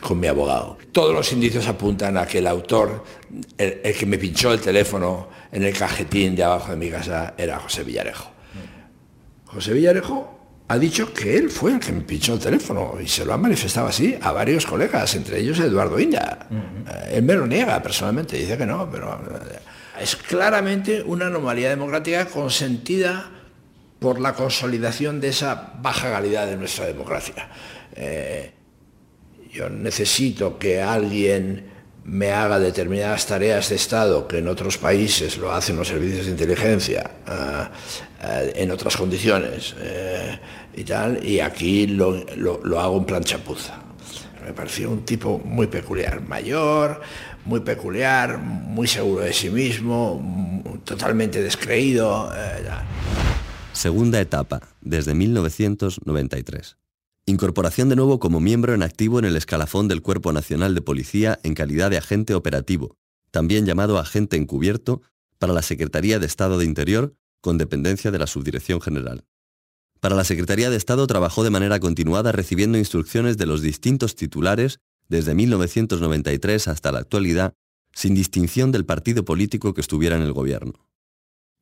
con 0.00 0.18
mi 0.18 0.28
abogado. 0.28 0.78
Todos 0.92 1.14
los 1.14 1.32
indicios 1.32 1.66
apuntan 1.66 2.16
a 2.16 2.26
que 2.26 2.38
el 2.38 2.46
autor, 2.46 3.04
el, 3.58 3.94
que 3.94 4.06
me 4.06 4.18
pinchó 4.18 4.52
el 4.52 4.60
teléfono 4.60 5.28
en 5.50 5.64
el 5.64 5.76
cajetín 5.76 6.36
de 6.36 6.44
abajo 6.44 6.70
de 6.70 6.76
mi 6.76 6.88
casa, 6.88 7.34
era 7.36 7.58
José 7.58 7.82
Villarejo. 7.84 8.30
José 9.46 9.72
Villarejo 9.72 10.41
ha 10.68 10.78
dicho 10.78 11.12
que 11.12 11.36
él 11.36 11.50
fue 11.50 11.72
el 11.72 11.80
que 11.80 11.92
me 11.92 12.00
pinchó 12.00 12.34
el 12.34 12.40
teléfono 12.40 12.96
y 13.02 13.06
se 13.06 13.24
lo 13.24 13.32
ha 13.32 13.36
manifestado 13.36 13.88
así 13.88 14.16
a 14.20 14.32
varios 14.32 14.64
colegas, 14.64 15.14
entre 15.14 15.40
ellos 15.40 15.58
Eduardo 15.58 15.98
Inda. 15.98 16.48
Eh, 16.50 17.16
él 17.16 17.22
me 17.24 17.34
lo 17.34 17.46
niega 17.46 17.82
personalmente, 17.82 18.38
dice 18.38 18.56
que 18.56 18.66
no, 18.66 18.90
pero 18.90 19.12
eh, 19.12 19.58
es 20.00 20.16
claramente 20.16 21.02
una 21.02 21.26
anomalía 21.26 21.68
democrática 21.68 22.26
consentida 22.26 23.30
por 23.98 24.20
la 24.20 24.34
consolidación 24.34 25.20
de 25.20 25.28
esa 25.28 25.74
baja 25.80 26.10
calidad 26.10 26.46
de 26.46 26.56
nuestra 26.56 26.86
democracia. 26.86 27.48
Eh, 27.94 28.52
yo 29.52 29.68
necesito 29.68 30.58
que 30.58 30.80
alguien 30.80 31.71
me 32.04 32.32
haga 32.32 32.58
determinadas 32.58 33.26
tareas 33.26 33.68
de 33.68 33.76
Estado 33.76 34.26
que 34.26 34.38
en 34.38 34.48
otros 34.48 34.78
países 34.78 35.38
lo 35.38 35.52
hacen 35.52 35.76
los 35.76 35.88
servicios 35.88 36.26
de 36.26 36.32
inteligencia 36.32 37.10
ah, 37.26 37.70
ah, 38.20 38.42
en 38.54 38.70
otras 38.70 38.96
condiciones 38.96 39.74
eh, 39.78 40.38
y 40.74 40.84
tal, 40.84 41.24
y 41.24 41.40
aquí 41.40 41.86
lo, 41.86 42.24
hago 42.78 42.98
en 42.98 43.04
plan 43.04 43.22
chapuza. 43.22 43.78
Me 44.44 44.52
pareció 44.52 44.90
un 44.90 45.04
tipo 45.04 45.38
muy 45.44 45.68
peculiar, 45.68 46.20
mayor, 46.20 47.00
muy 47.44 47.60
peculiar, 47.60 48.38
muy 48.38 48.88
seguro 48.88 49.22
de 49.22 49.32
sí 49.32 49.50
mismo, 49.50 50.82
totalmente 50.84 51.40
descreído. 51.40 52.32
Eh, 52.34 52.68
Segunda 53.72 54.20
etapa, 54.20 54.60
desde 54.80 55.14
1993. 55.14 56.76
Incorporación 57.24 57.88
de 57.88 57.94
nuevo 57.94 58.18
como 58.18 58.40
miembro 58.40 58.74
en 58.74 58.82
activo 58.82 59.20
en 59.20 59.24
el 59.24 59.36
escalafón 59.36 59.86
del 59.86 60.02
Cuerpo 60.02 60.32
Nacional 60.32 60.74
de 60.74 60.82
Policía 60.82 61.38
en 61.44 61.54
calidad 61.54 61.88
de 61.88 61.96
agente 61.96 62.34
operativo, 62.34 62.96
también 63.30 63.64
llamado 63.64 63.98
agente 63.98 64.36
encubierto, 64.36 65.02
para 65.38 65.52
la 65.52 65.62
Secretaría 65.62 66.18
de 66.18 66.26
Estado 66.26 66.58
de 66.58 66.64
Interior, 66.64 67.14
con 67.40 67.58
dependencia 67.58 68.10
de 68.10 68.18
la 68.18 68.26
Subdirección 68.26 68.80
General. 68.80 69.24
Para 70.00 70.16
la 70.16 70.24
Secretaría 70.24 70.68
de 70.68 70.76
Estado 70.76 71.06
trabajó 71.06 71.44
de 71.44 71.50
manera 71.50 71.78
continuada 71.78 72.32
recibiendo 72.32 72.76
instrucciones 72.76 73.38
de 73.38 73.46
los 73.46 73.62
distintos 73.62 74.16
titulares 74.16 74.80
desde 75.08 75.36
1993 75.36 76.66
hasta 76.66 76.90
la 76.90 76.98
actualidad, 76.98 77.54
sin 77.94 78.14
distinción 78.16 78.72
del 78.72 78.84
partido 78.84 79.24
político 79.24 79.74
que 79.74 79.80
estuviera 79.80 80.16
en 80.16 80.22
el 80.22 80.32
gobierno. 80.32 80.88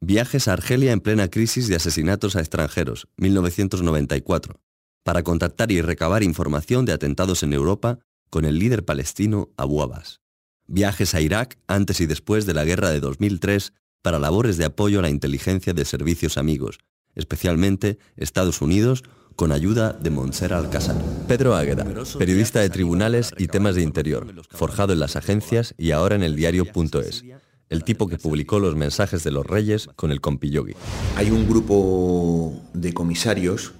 Viajes 0.00 0.48
a 0.48 0.54
Argelia 0.54 0.92
en 0.92 1.00
plena 1.00 1.28
crisis 1.28 1.68
de 1.68 1.76
asesinatos 1.76 2.34
a 2.34 2.40
extranjeros, 2.40 3.08
1994 3.18 4.58
para 5.02 5.22
contactar 5.22 5.72
y 5.72 5.80
recabar 5.80 6.22
información 6.22 6.84
de 6.84 6.92
atentados 6.92 7.42
en 7.42 7.52
Europa 7.52 7.98
con 8.28 8.44
el 8.44 8.58
líder 8.58 8.84
palestino 8.84 9.50
Abu 9.56 9.82
Abbas. 9.82 10.20
Viajes 10.66 11.14
a 11.14 11.20
Irak 11.20 11.58
antes 11.66 12.00
y 12.00 12.06
después 12.06 12.46
de 12.46 12.54
la 12.54 12.64
guerra 12.64 12.90
de 12.90 13.00
2003 13.00 13.72
para 14.02 14.18
labores 14.18 14.56
de 14.56 14.64
apoyo 14.64 15.00
a 15.00 15.02
la 15.02 15.10
inteligencia 15.10 15.74
de 15.74 15.84
servicios 15.84 16.38
amigos, 16.38 16.78
especialmente 17.14 17.98
Estados 18.16 18.62
Unidos, 18.62 19.02
con 19.36 19.52
ayuda 19.52 19.92
de 19.94 20.10
Montserrat 20.10 20.64
Alcázar. 20.64 20.96
Pedro 21.26 21.54
Águeda, 21.54 21.86
periodista 22.18 22.60
de 22.60 22.70
tribunales 22.70 23.32
y 23.38 23.46
temas 23.46 23.74
de 23.74 23.82
interior, 23.82 24.26
forjado 24.50 24.92
en 24.92 25.00
las 25.00 25.16
agencias 25.16 25.74
y 25.78 25.92
ahora 25.92 26.14
en 26.14 26.22
el 26.22 26.36
diario.es, 26.36 27.24
el 27.68 27.84
tipo 27.84 28.06
que 28.06 28.18
publicó 28.18 28.58
los 28.58 28.76
mensajes 28.76 29.24
de 29.24 29.30
los 29.30 29.46
reyes 29.46 29.88
con 29.96 30.10
el 30.10 30.20
compillogi. 30.20 30.74
Hay 31.16 31.30
un 31.30 31.48
grupo 31.48 32.60
de 32.74 32.92
comisarios 32.92 33.72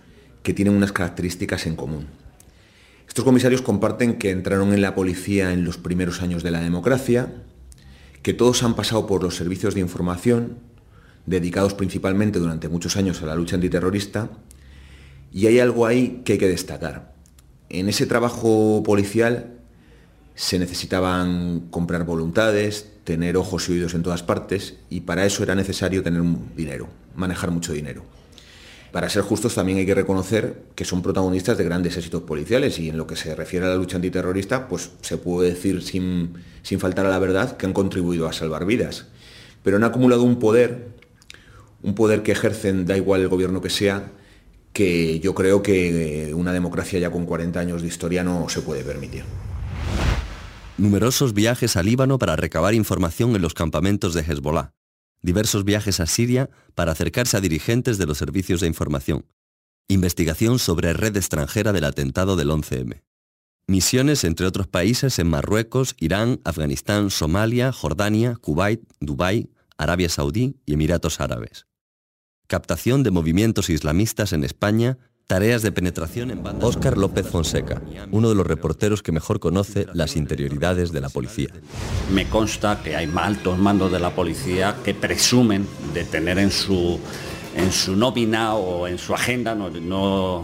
que 0.43 0.55
tienen 0.55 0.75
unas 0.75 0.93
características 0.93 1.67
en 1.67 1.77
común. 1.77 2.07
Estos 3.07 3.25
comisarios 3.25 3.63
comparten 3.63 4.19
que 4.19 4.31
entraron 4.31 4.73
en 4.73 4.83
la 4.83 4.95
policía 4.95 5.53
en 5.53 5.65
los 5.65 5.79
primeros 5.79 6.23
años 6.23 6.43
de 6.43 6.53
la 6.53 6.61
democracia, 6.61 7.33
que 8.23 8.35
todos 8.35 8.63
han 8.63 8.77
pasado 8.77 9.07
por 9.07 9.23
los 9.23 9.35
servicios 9.35 9.75
de 9.75 9.81
información, 9.81 10.59
dedicados 11.27 11.75
principalmente 11.75 12.39
durante 12.39 12.69
muchos 12.69 12.97
años 12.97 13.21
a 13.23 13.27
la 13.27 13.35
lucha 13.35 13.57
antiterrorista, 13.57 14.31
y 15.33 15.47
hay 15.47 15.59
algo 15.59 15.87
ahí 15.87 16.23
que 16.25 16.35
hay 16.35 16.39
que 16.39 16.49
destacar. 16.49 17.15
En 17.69 17.89
ese 17.89 18.07
trabajo 18.07 18.83
policial 18.85 19.59
se 20.35 20.59
necesitaban 20.59 21.67
comprar 21.71 22.05
voluntades, 22.05 22.93
tener 23.05 23.37
ojos 23.37 23.69
y 23.69 23.73
oídos 23.73 23.95
en 23.95 24.03
todas 24.03 24.23
partes, 24.23 24.77
y 24.89 25.01
para 25.01 25.27
eso 25.27 25.43
era 25.43 25.55
necesario 25.55 26.03
tener 26.03 26.23
dinero, 26.57 26.89
manejar 27.15 27.51
mucho 27.51 27.73
dinero. 27.73 28.05
Para 28.93 29.09
ser 29.09 29.23
justos 29.23 29.55
también 29.55 29.79
hay 29.79 29.87
que 29.87 29.95
reconocer 29.95 30.63
que 30.75 30.85
son 30.85 31.03
protagonistas 31.03 31.57
de 31.57 31.65
grandes 31.65 31.97
éxitos 31.97 32.23
policiales 32.23 32.79
y 32.81 32.89
en 32.89 32.97
lo 32.97 33.07
que 33.07 33.15
se 33.15 33.35
refiere 33.37 33.67
a 33.67 33.69
la 33.69 33.77
lucha 33.77 33.97
antiterrorista, 33.97 34.67
pues 34.69 34.91
se 35.01 35.17
puede 35.17 35.51
decir 35.51 35.83
sin, 35.83 36.35
sin 36.63 36.81
faltar 36.81 37.07
a 37.07 37.11
la 37.11 37.19
verdad 37.21 37.57
que 37.57 37.67
han 37.67 37.73
contribuido 37.73 38.27
a 38.27 38.33
salvar 38.33 38.67
vidas. 38.67 39.07
Pero 39.63 39.77
han 39.77 39.85
acumulado 39.85 40.25
un 40.25 40.41
poder, 40.41 40.89
un 41.83 41.95
poder 41.95 42.23
que 42.23 42.33
ejercen, 42.33 42.85
da 42.85 42.97
igual 42.97 43.21
el 43.21 43.29
gobierno 43.29 43.61
que 43.61 43.71
sea, 43.71 44.11
que 44.73 45.21
yo 45.21 45.35
creo 45.35 45.63
que 45.63 46.33
una 46.35 46.53
democracia 46.53 46.99
ya 46.99 47.11
con 47.11 47.27
40 47.27 47.61
años 47.61 47.83
de 47.83 47.89
historia 47.89 48.25
no 48.25 48.49
se 48.49 48.61
puede 48.61 48.83
permitir. 48.83 49.23
Numerosos 50.79 51.35
viajes 51.35 51.77
al 51.77 51.87
Líbano 51.87 52.19
para 52.19 52.37
recabar 52.37 52.75
información 52.75 53.37
en 53.37 53.43
los 53.43 53.55
campamentos 53.55 54.15
de 54.15 54.23
Hezbollah 54.23 54.73
diversos 55.23 55.65
viajes 55.65 56.01
a 56.01 56.07
Siria 56.07 56.51
para 56.75 56.93
acercarse 56.93 57.37
a 57.37 57.41
dirigentes 57.41 57.99
de 57.99 58.07
los 58.07 58.19
servicios 58.19 58.61
de 58.61 58.67
información, 58.67 59.27
investigación 59.89 60.59
sobre 60.59 60.93
red 60.93 61.17
extranjera 61.17 61.73
del 61.73 61.85
atentado 61.85 62.37
del 62.37 62.51
11M, 62.51 63.03
misiones 63.67 64.25
entre 64.25 64.47
otros 64.47 64.67
países 64.67 65.19
en 65.19 65.29
Marruecos, 65.29 65.95
Irán, 65.99 66.41
Afganistán, 66.45 67.11
Somalia, 67.11 67.73
Jordania, 67.73 68.37
Kuwait, 68.37 68.83
Dubái, 69.01 69.51
Arabia 69.77 70.09
Saudí 70.09 70.57
y 70.67 70.75
Emiratos 70.75 71.21
Árabes, 71.21 71.67
captación 72.47 73.03
de 73.03 73.11
movimientos 73.11 73.71
islamistas 73.71 74.33
en 74.33 74.45
España 74.45 74.99
Tareas 75.31 75.63
de 75.63 75.71
penetración 75.71 76.33
en 76.33 76.43
bandas. 76.43 76.65
Óscar 76.65 76.99
López 76.99 77.25
Fonseca, 77.25 77.81
uno 78.11 78.31
de 78.31 78.35
los 78.35 78.45
reporteros 78.45 79.01
que 79.01 79.13
mejor 79.13 79.39
conoce 79.39 79.87
las 79.95 80.17
interioridades 80.17 80.91
de 80.91 81.01
la 81.01 81.09
policía. 81.09 81.51
Me 82.13 82.29
consta 82.29 82.81
que 82.83 82.97
hay 82.97 83.09
altos 83.15 83.57
mandos 83.57 83.93
de 83.93 84.01
la 84.01 84.11
policía 84.11 84.79
que 84.85 84.93
presumen 84.93 85.69
de 85.95 86.03
tener 86.03 86.41
en 86.41 86.51
su 86.51 86.99
en 87.55 87.71
su 87.71 87.95
nómina 87.95 88.55
o 88.55 88.89
en 88.89 88.99
su 88.99 89.15
agenda, 89.15 89.55
no, 89.55 89.71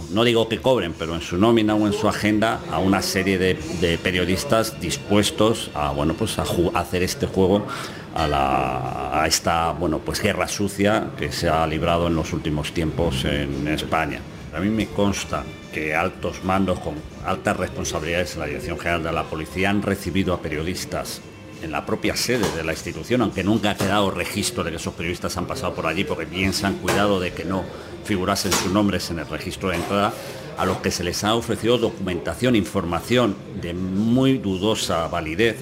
no, 0.08 0.24
digo 0.24 0.48
que 0.48 0.60
cobren, 0.60 0.92
pero 0.96 1.16
en 1.16 1.20
su 1.20 1.36
nómina 1.36 1.74
o 1.74 1.84
en 1.88 1.92
su 1.92 2.08
agenda 2.08 2.60
a 2.70 2.78
una 2.78 3.02
serie 3.02 3.38
de, 3.38 3.98
periodistas 3.98 4.80
dispuestos 4.80 5.72
a, 5.74 5.90
bueno, 5.90 6.14
pues 6.14 6.38
a, 6.38 6.44
hacer 6.74 7.02
este 7.02 7.26
juego 7.26 7.66
a, 8.14 8.28
la, 8.28 9.20
a 9.20 9.26
esta 9.26 9.72
bueno, 9.72 9.98
pues 9.98 10.22
guerra 10.22 10.46
sucia 10.46 11.10
que 11.18 11.32
se 11.32 11.48
ha 11.48 11.66
librado 11.66 12.06
en 12.06 12.14
los 12.14 12.32
últimos 12.32 12.70
tiempos 12.70 13.24
en 13.24 13.66
España. 13.66 14.20
A 14.56 14.60
mí 14.60 14.70
me 14.70 14.86
consta 14.86 15.44
que 15.70 15.94
altos 15.94 16.42
mandos 16.42 16.78
con 16.78 16.94
altas 17.26 17.58
responsabilidades 17.58 18.32
en 18.34 18.40
la 18.40 18.46
Dirección 18.46 18.78
General 18.78 19.02
de 19.02 19.12
la 19.12 19.24
Policía 19.24 19.68
han 19.68 19.82
recibido 19.82 20.32
a 20.32 20.40
periodistas 20.40 21.20
en 21.62 21.72
la 21.72 21.84
propia 21.84 22.16
sede 22.16 22.50
de 22.56 22.64
la 22.64 22.72
institución, 22.72 23.20
aunque 23.20 23.44
nunca 23.44 23.72
ha 23.72 23.76
quedado 23.76 24.10
registro 24.10 24.64
de 24.64 24.70
que 24.70 24.76
esos 24.76 24.94
periodistas 24.94 25.36
han 25.36 25.46
pasado 25.46 25.74
por 25.74 25.86
allí, 25.86 26.04
porque 26.04 26.24
bien 26.24 26.54
se 26.54 26.64
han 26.64 26.76
cuidado 26.76 27.20
de 27.20 27.34
que 27.34 27.44
no 27.44 27.64
figurasen 28.04 28.50
sus 28.50 28.72
nombres 28.72 29.10
en 29.10 29.18
el 29.18 29.28
registro 29.28 29.68
de 29.68 29.76
entrada, 29.76 30.14
a 30.56 30.64
los 30.64 30.78
que 30.78 30.90
se 30.90 31.04
les 31.04 31.22
ha 31.22 31.34
ofrecido 31.34 31.76
documentación, 31.76 32.56
información 32.56 33.36
de 33.60 33.74
muy 33.74 34.38
dudosa 34.38 35.06
validez, 35.08 35.58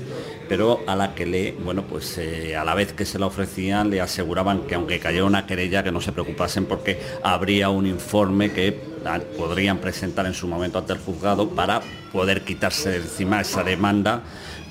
pero 0.49 0.81
a 0.87 0.97
la 0.97 1.15
que 1.15 1.27
le, 1.27 1.53
bueno, 1.53 1.85
pues 1.87 2.19
eh, 2.19 2.57
a 2.57 2.65
la 2.65 2.75
vez 2.75 2.93
que 2.93 3.05
se 3.05 3.19
la 3.19 3.27
ofrecían 3.27 3.91
le 3.91 4.01
aseguraban 4.01 4.63
que 4.63 4.75
aunque 4.75 4.99
cayera 4.99 5.25
una 5.25 5.47
querella 5.47 5.83
que 5.83 5.93
no 5.93 6.01
se 6.01 6.13
preocupasen 6.13 6.67
porque 6.67 7.01
habría 7.23 7.71
un 7.71 7.87
informe 7.87 8.53
que 8.53 8.81
ah, 9.05 9.21
podrían 9.37 9.79
presentar 9.79 10.27
en 10.27 10.35
su 10.35 10.47
momento 10.47 10.79
ante 10.79 10.93
el 10.93 10.99
juzgado 10.99 11.51
para 11.51 11.81
poder 12.13 12.43
quitarse 12.45 12.91
de 12.91 12.97
encima 12.97 13.41
esa 13.41 13.65
demanda, 13.65 14.23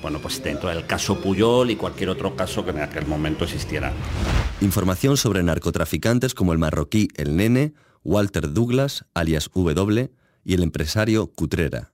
bueno, 0.02 0.18
pues 0.20 0.42
dentro 0.42 0.68
del 0.68 0.86
caso 0.86 1.20
Puyol 1.20 1.70
y 1.70 1.76
cualquier 1.76 2.10
otro 2.10 2.36
caso 2.36 2.64
que 2.64 2.70
en 2.70 2.80
aquel 2.80 3.06
momento 3.06 3.44
existiera. 3.44 3.92
Información 4.60 5.16
sobre 5.16 5.42
narcotraficantes 5.42 6.34
como 6.34 6.52
el 6.52 6.58
marroquí 6.58 7.08
El 7.16 7.36
Nene, 7.36 7.74
Walter 8.02 8.52
Douglas, 8.52 9.06
alias 9.14 9.50
W, 9.54 10.10
y 10.44 10.54
el 10.54 10.62
empresario 10.62 11.28
Cutrera. 11.28 11.93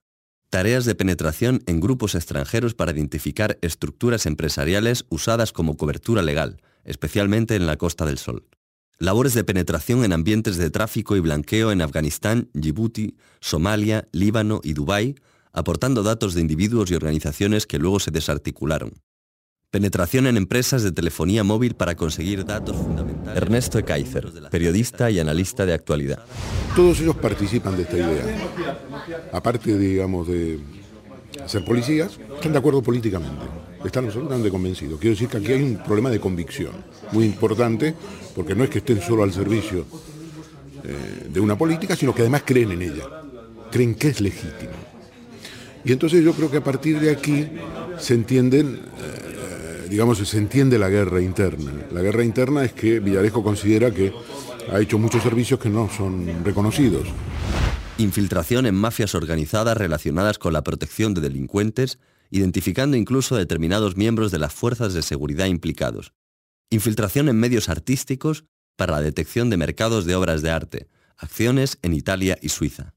Tareas 0.50 0.84
de 0.84 0.96
penetración 0.96 1.62
en 1.66 1.78
grupos 1.78 2.16
extranjeros 2.16 2.74
para 2.74 2.90
identificar 2.90 3.56
estructuras 3.62 4.26
empresariales 4.26 5.06
usadas 5.08 5.52
como 5.52 5.76
cobertura 5.76 6.22
legal, 6.22 6.60
especialmente 6.84 7.54
en 7.54 7.66
la 7.68 7.76
Costa 7.76 8.04
del 8.04 8.18
Sol. 8.18 8.48
Labores 8.98 9.32
de 9.34 9.44
penetración 9.44 10.04
en 10.04 10.12
ambientes 10.12 10.56
de 10.56 10.68
tráfico 10.70 11.14
y 11.14 11.20
blanqueo 11.20 11.70
en 11.70 11.82
Afganistán, 11.82 12.50
Djibouti, 12.52 13.16
Somalia, 13.40 14.08
Líbano 14.10 14.60
y 14.64 14.72
Dubái, 14.72 15.14
aportando 15.52 16.02
datos 16.02 16.34
de 16.34 16.40
individuos 16.40 16.90
y 16.90 16.96
organizaciones 16.96 17.64
que 17.64 17.78
luego 17.78 18.00
se 18.00 18.10
desarticularon. 18.10 18.94
Penetración 19.70 20.26
en 20.26 20.36
empresas 20.36 20.82
de 20.82 20.90
telefonía 20.90 21.44
móvil 21.44 21.74
para 21.74 21.94
conseguir 21.94 22.44
datos 22.44 22.76
fundamentales. 22.76 23.36
Ernesto 23.36 23.78
Ekaizer, 23.78 24.26
periodista 24.50 25.12
y 25.12 25.20
analista 25.20 25.64
de 25.64 25.72
actualidad. 25.72 26.24
Todos 26.74 26.98
ellos 26.98 27.14
participan 27.14 27.76
de 27.76 27.82
esta 27.82 27.96
idea. 27.96 28.50
Aparte, 29.32 29.78
digamos, 29.78 30.26
de 30.26 30.58
ser 31.46 31.64
policías, 31.64 32.18
están 32.34 32.50
de 32.50 32.58
acuerdo 32.58 32.82
políticamente. 32.82 33.44
Están 33.84 34.06
absolutamente 34.06 34.50
convencidos. 34.50 34.98
Quiero 34.98 35.14
decir 35.14 35.28
que 35.28 35.36
aquí 35.36 35.52
hay 35.52 35.62
un 35.62 35.76
problema 35.76 36.10
de 36.10 36.18
convicción 36.18 36.72
muy 37.12 37.24
importante, 37.24 37.94
porque 38.34 38.56
no 38.56 38.64
es 38.64 38.70
que 38.70 38.78
estén 38.78 39.00
solo 39.00 39.22
al 39.22 39.32
servicio 39.32 39.86
eh, 40.82 41.28
de 41.32 41.38
una 41.38 41.56
política, 41.56 41.94
sino 41.94 42.12
que 42.12 42.22
además 42.22 42.42
creen 42.44 42.72
en 42.72 42.82
ella. 42.82 43.04
Creen 43.70 43.94
que 43.94 44.08
es 44.08 44.20
legítima. 44.20 44.72
Y 45.84 45.92
entonces 45.92 46.24
yo 46.24 46.32
creo 46.32 46.50
que 46.50 46.56
a 46.56 46.64
partir 46.64 46.98
de 46.98 47.10
aquí 47.12 47.46
se 47.98 48.14
entienden 48.14 48.80
eh, 48.98 49.29
digamos, 49.90 50.18
se 50.18 50.38
entiende 50.38 50.78
la 50.78 50.88
guerra 50.88 51.20
interna. 51.20 51.72
La 51.90 52.00
guerra 52.00 52.22
interna 52.22 52.64
es 52.64 52.72
que 52.72 53.00
Villarejo 53.00 53.42
considera 53.42 53.90
que 53.90 54.12
ha 54.72 54.80
hecho 54.80 54.98
muchos 54.98 55.22
servicios 55.22 55.58
que 55.58 55.68
no 55.68 55.90
son 55.90 56.44
reconocidos. 56.44 57.08
Infiltración 57.98 58.66
en 58.66 58.76
mafias 58.76 59.16
organizadas 59.16 59.76
relacionadas 59.76 60.38
con 60.38 60.52
la 60.52 60.62
protección 60.62 61.12
de 61.12 61.20
delincuentes, 61.20 61.98
identificando 62.30 62.96
incluso 62.96 63.34
a 63.34 63.38
determinados 63.38 63.96
miembros 63.96 64.30
de 64.30 64.38
las 64.38 64.54
fuerzas 64.54 64.94
de 64.94 65.02
seguridad 65.02 65.46
implicados. 65.46 66.12
Infiltración 66.70 67.28
en 67.28 67.36
medios 67.36 67.68
artísticos 67.68 68.44
para 68.76 68.92
la 68.92 69.00
detección 69.02 69.50
de 69.50 69.56
mercados 69.56 70.04
de 70.04 70.14
obras 70.14 70.40
de 70.40 70.50
arte, 70.50 70.88
acciones 71.16 71.78
en 71.82 71.94
Italia 71.94 72.38
y 72.40 72.50
Suiza. 72.50 72.94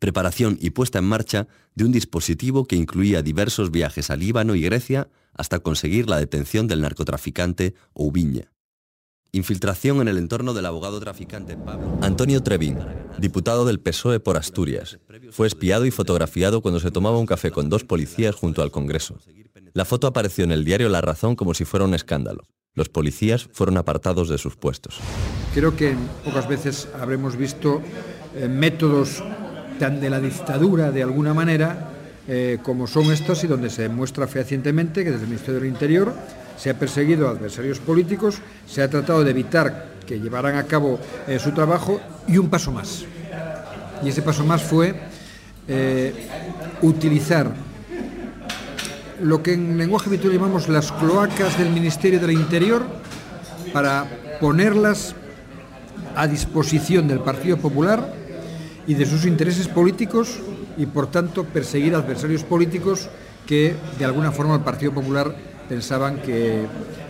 Preparación 0.00 0.58
y 0.60 0.70
puesta 0.70 0.98
en 0.98 1.04
marcha 1.06 1.46
de 1.76 1.84
un 1.84 1.92
dispositivo 1.92 2.66
que 2.66 2.76
incluía 2.76 3.22
diversos 3.22 3.70
viajes 3.70 4.10
a 4.10 4.16
Líbano 4.16 4.56
y 4.56 4.62
Grecia 4.62 5.08
hasta 5.36 5.60
conseguir 5.60 6.08
la 6.08 6.18
detención 6.18 6.66
del 6.66 6.80
narcotraficante 6.80 7.74
Oubiña. 7.92 8.52
Infiltración 9.32 10.00
en 10.00 10.08
el 10.08 10.18
entorno 10.18 10.54
del 10.54 10.66
abogado 10.66 10.98
traficante 10.98 11.56
Pablo. 11.56 11.98
Antonio 12.00 12.42
Trevín, 12.42 12.78
diputado 13.18 13.66
del 13.66 13.80
PSOE 13.80 14.20
por 14.20 14.36
Asturias, 14.36 14.98
fue 15.30 15.46
espiado 15.46 15.84
y 15.84 15.90
fotografiado 15.90 16.62
cuando 16.62 16.80
se 16.80 16.90
tomaba 16.90 17.18
un 17.18 17.26
café 17.26 17.50
con 17.50 17.68
dos 17.68 17.84
policías 17.84 18.34
junto 18.34 18.62
al 18.62 18.70
Congreso. 18.70 19.18
La 19.74 19.84
foto 19.84 20.06
apareció 20.06 20.44
en 20.44 20.52
el 20.52 20.64
diario 20.64 20.88
La 20.88 21.02
Razón 21.02 21.36
como 21.36 21.52
si 21.52 21.64
fuera 21.64 21.84
un 21.84 21.94
escándalo. 21.94 22.44
Los 22.74 22.88
policías 22.88 23.48
fueron 23.52 23.76
apartados 23.76 24.28
de 24.28 24.38
sus 24.38 24.56
puestos. 24.56 25.00
Creo 25.54 25.76
que 25.76 25.96
pocas 26.24 26.48
veces 26.48 26.88
habremos 26.98 27.36
visto 27.36 27.82
eh, 28.34 28.48
métodos 28.48 29.22
tan 29.78 30.00
de 30.00 30.10
la 30.10 30.20
dictadura 30.20 30.92
de 30.92 31.02
alguna 31.02 31.34
manera 31.34 31.95
eh, 32.28 32.58
como 32.62 32.86
son 32.86 33.12
estos 33.12 33.44
y 33.44 33.46
donde 33.46 33.70
se 33.70 33.82
demuestra 33.82 34.26
fehacientemente 34.26 35.04
que 35.04 35.12
desde 35.12 35.24
el 35.24 35.28
Ministerio 35.28 35.60
del 35.60 35.68
Interior 35.68 36.12
se 36.56 36.70
ha 36.70 36.74
perseguido 36.78 37.28
a 37.28 37.30
adversarios 37.32 37.78
políticos, 37.78 38.38
se 38.66 38.82
ha 38.82 38.90
tratado 38.90 39.22
de 39.22 39.30
evitar 39.30 39.90
que 40.06 40.18
llevaran 40.18 40.56
a 40.56 40.64
cabo 40.64 40.98
eh, 41.28 41.38
su 41.38 41.52
trabajo 41.52 42.00
y 42.26 42.38
un 42.38 42.48
paso 42.48 42.72
más. 42.72 43.04
Y 44.02 44.08
ese 44.08 44.22
paso 44.22 44.44
más 44.44 44.62
fue 44.62 44.94
eh, 45.68 46.12
utilizar 46.82 47.52
lo 49.22 49.42
que 49.42 49.54
en 49.54 49.78
lenguaje 49.78 50.08
habitual 50.08 50.32
llamamos 50.32 50.68
las 50.68 50.92
cloacas 50.92 51.58
del 51.58 51.70
Ministerio 51.70 52.20
del 52.20 52.32
Interior 52.32 52.84
para 53.72 54.04
ponerlas 54.40 55.14
a 56.14 56.26
disposición 56.26 57.08
del 57.08 57.20
Partido 57.20 57.56
Popular 57.56 58.25
y 58.86 58.94
de 58.94 59.06
sus 59.06 59.24
intereses 59.26 59.68
políticos 59.68 60.38
y 60.76 60.86
por 60.86 61.10
tanto 61.10 61.44
perseguir 61.44 61.94
adversarios 61.94 62.44
políticos 62.44 63.08
que 63.46 63.74
de 63.98 64.04
alguna 64.04 64.32
forma 64.32 64.54
el 64.54 64.62
Partido 64.62 64.92
Popular 64.92 65.36
pensaban 65.68 66.20
que 66.22 66.66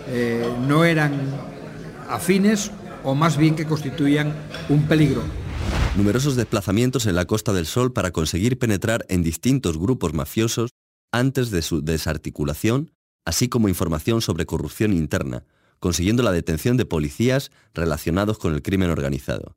eh, 0.08 0.54
no 0.66 0.84
eran 0.84 1.12
afines 2.08 2.70
o 3.04 3.14
más 3.14 3.36
bien 3.36 3.54
que 3.54 3.66
constituían 3.66 4.34
un 4.68 4.86
peligro. 4.86 5.22
Numerosos 5.96 6.36
desplazamientos 6.36 7.06
en 7.06 7.16
la 7.16 7.24
Costa 7.24 7.52
del 7.52 7.66
Sol 7.66 7.92
para 7.92 8.10
conseguir 8.10 8.58
penetrar 8.58 9.06
en 9.08 9.22
distintos 9.22 9.78
grupos 9.78 10.12
mafiosos 10.12 10.70
antes 11.12 11.50
de 11.50 11.62
su 11.62 11.82
desarticulación, 11.82 12.92
así 13.24 13.48
como 13.48 13.68
información 13.68 14.20
sobre 14.20 14.44
corrupción 14.44 14.92
interna, 14.92 15.44
consiguiendo 15.78 16.22
la 16.22 16.32
detención 16.32 16.76
de 16.76 16.84
policías 16.84 17.50
relacionados 17.72 18.38
con 18.38 18.54
el 18.54 18.62
crimen 18.62 18.90
organizado 18.90 19.56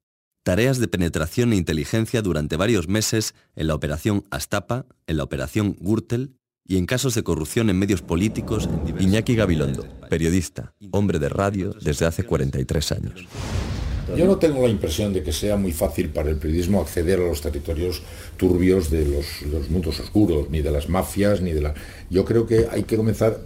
tareas 0.50 0.80
de 0.80 0.88
penetración 0.88 1.54
e 1.54 1.58
inteligencia 1.58 2.24
durante 2.24 2.58
varios 2.58 2.88
meses 2.88 3.36
en 3.56 3.68
la 3.68 3.76
Operación 3.76 4.26
Astapa, 4.32 4.88
en 5.06 5.18
la 5.18 5.24
Operación 5.24 5.78
Gürtel 5.80 6.34
y 6.66 6.78
en 6.78 6.88
casos 6.88 7.14
de 7.14 7.22
corrupción 7.22 7.70
en 7.70 7.78
medios 7.78 8.02
políticos. 8.02 8.68
En 8.88 9.00
Iñaki 9.00 9.36
Gabilondo, 9.36 9.86
periodista, 10.10 10.74
hombre 10.90 11.20
de 11.20 11.30
radio 11.30 11.76
desde 11.80 12.08
hace 12.08 12.24
43 12.24 12.92
años. 12.94 13.28
Yo 14.18 14.26
no 14.26 14.38
tengo 14.38 14.64
la 14.64 14.70
impresión 14.70 15.14
de 15.14 15.22
que 15.22 15.32
sea 15.32 15.56
muy 15.56 15.72
fácil 15.72 16.10
para 16.10 16.32
el 16.32 16.38
periodismo 16.38 16.82
acceder 16.82 17.20
a 17.20 17.28
los 17.28 17.42
territorios 17.42 18.02
turbios 18.36 18.90
de 18.90 19.06
los, 19.06 19.70
mundos 19.70 20.00
oscuros, 20.00 20.50
ni 20.50 20.64
de 20.64 20.72
las 20.72 20.90
mafias, 20.90 21.42
ni 21.42 21.52
de 21.52 21.62
la... 21.62 21.76
Yo 22.10 22.26
creo 22.26 22.48
que 22.48 22.66
hay 22.72 22.86
que 22.86 22.98
comenzar 22.98 23.40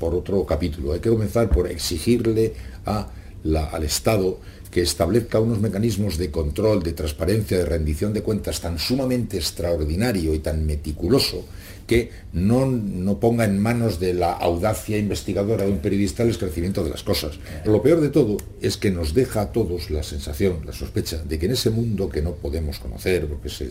por 0.00 0.12
otro 0.12 0.44
capítulo, 0.44 0.92
hay 0.92 0.98
que 0.98 1.10
comenzar 1.10 1.50
por 1.50 1.70
exigirle 1.70 2.54
al 2.84 3.84
Estado 3.84 4.40
que 4.70 4.82
establezca 4.82 5.40
unos 5.40 5.60
mecanismos 5.60 6.18
de 6.18 6.30
control, 6.30 6.82
de 6.82 6.92
transparencia, 6.92 7.58
de 7.58 7.64
rendición 7.64 8.12
de 8.12 8.22
cuentas 8.22 8.60
tan 8.60 8.78
sumamente 8.78 9.36
extraordinario 9.36 10.34
y 10.34 10.40
tan 10.40 10.66
meticuloso 10.66 11.44
que 11.86 12.10
no, 12.34 12.66
no, 12.66 13.18
ponga 13.18 13.46
en 13.46 13.58
manos 13.58 13.98
de 13.98 14.12
la 14.12 14.32
audacia 14.32 14.98
investigadora 14.98 15.64
de 15.64 15.72
un 15.72 15.78
periodista 15.78 16.22
el 16.22 16.28
esclarecimiento 16.28 16.84
de 16.84 16.90
las 16.90 17.02
cosas. 17.02 17.38
Lo 17.64 17.82
peor 17.82 18.02
de 18.02 18.10
todo 18.10 18.36
es 18.60 18.76
que 18.76 18.90
nos 18.90 19.14
deja 19.14 19.40
a 19.40 19.52
todos 19.52 19.90
la 19.90 20.02
sensación, 20.02 20.60
la 20.66 20.72
sospecha, 20.72 21.22
de 21.24 21.38
que 21.38 21.46
en 21.46 21.52
ese 21.52 21.70
mundo 21.70 22.10
que 22.10 22.20
no 22.20 22.32
podemos 22.34 22.78
conocer, 22.78 23.26
porque 23.26 23.48
se, 23.48 23.70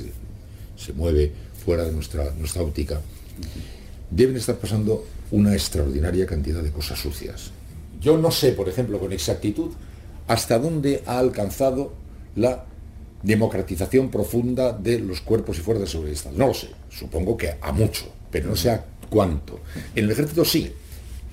se 0.75 0.93
mueve 0.93 1.31
fuera 1.63 1.83
de 1.83 1.91
nuestra, 1.91 2.33
nuestra 2.39 2.63
óptica, 2.63 2.99
deben 4.09 4.35
estar 4.35 4.55
pasando 4.55 5.05
una 5.29 5.53
extraordinaria 5.53 6.25
cantidad 6.25 6.63
de 6.63 6.71
cosas 6.71 6.99
sucias. 6.99 7.51
Yo 8.01 8.17
no 8.17 8.31
sé, 8.31 8.53
por 8.53 8.67
ejemplo, 8.67 8.99
con 8.99 9.13
exactitud, 9.13 9.71
hasta 10.27 10.59
dónde 10.59 11.03
ha 11.05 11.19
alcanzado 11.19 11.93
la 12.35 12.65
democratización 13.23 14.09
profunda 14.09 14.73
de 14.73 14.99
los 14.99 15.21
cuerpos 15.21 15.57
y 15.57 15.61
fuerzas 15.61 15.87
de 15.87 15.91
seguridad 15.91 16.31
No 16.33 16.47
lo 16.47 16.53
sé, 16.53 16.69
supongo 16.89 17.35
que 17.35 17.55
a 17.61 17.71
mucho, 17.71 18.05
pero 18.29 18.49
no 18.49 18.55
sé 18.55 18.71
a 18.71 18.85
cuánto. 19.09 19.59
En 19.95 20.05
el 20.05 20.11
ejército 20.11 20.45
sí. 20.45 20.71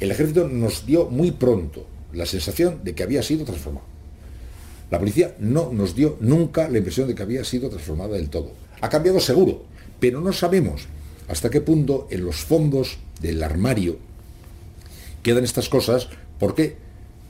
El 0.01 0.11
ejército 0.11 0.49
nos 0.49 0.87
dio 0.87 1.07
muy 1.07 1.31
pronto 1.31 1.87
la 2.13 2.27
sensación 2.27 2.81
de 2.83 2.95
que 2.95 3.03
había 3.03 3.23
sido 3.23 3.45
transformado. 3.45 3.87
La 4.91 4.99
policía 4.99 5.35
no 5.39 5.73
nos 5.73 5.95
dio 5.95 6.17
nunca 6.21 6.69
la 6.69 6.79
impresión 6.79 7.09
de 7.09 7.15
que 7.15 7.23
había 7.23 7.45
sido 7.45 7.69
transformada 7.69 8.17
del 8.17 8.29
todo. 8.29 8.53
Ha 8.81 8.89
cambiado 8.89 9.21
seguro, 9.21 9.65
pero 10.01 10.21
no 10.21 10.33
sabemos 10.33 10.87
hasta 11.29 11.51
qué 11.51 11.61
punto 11.61 12.07
en 12.11 12.25
los 12.25 12.37
fondos 12.37 12.99
del 13.21 13.43
armario 13.43 13.99
quedan 15.23 15.45
estas 15.45 15.69
cosas 15.69 16.09
porque 16.39 16.77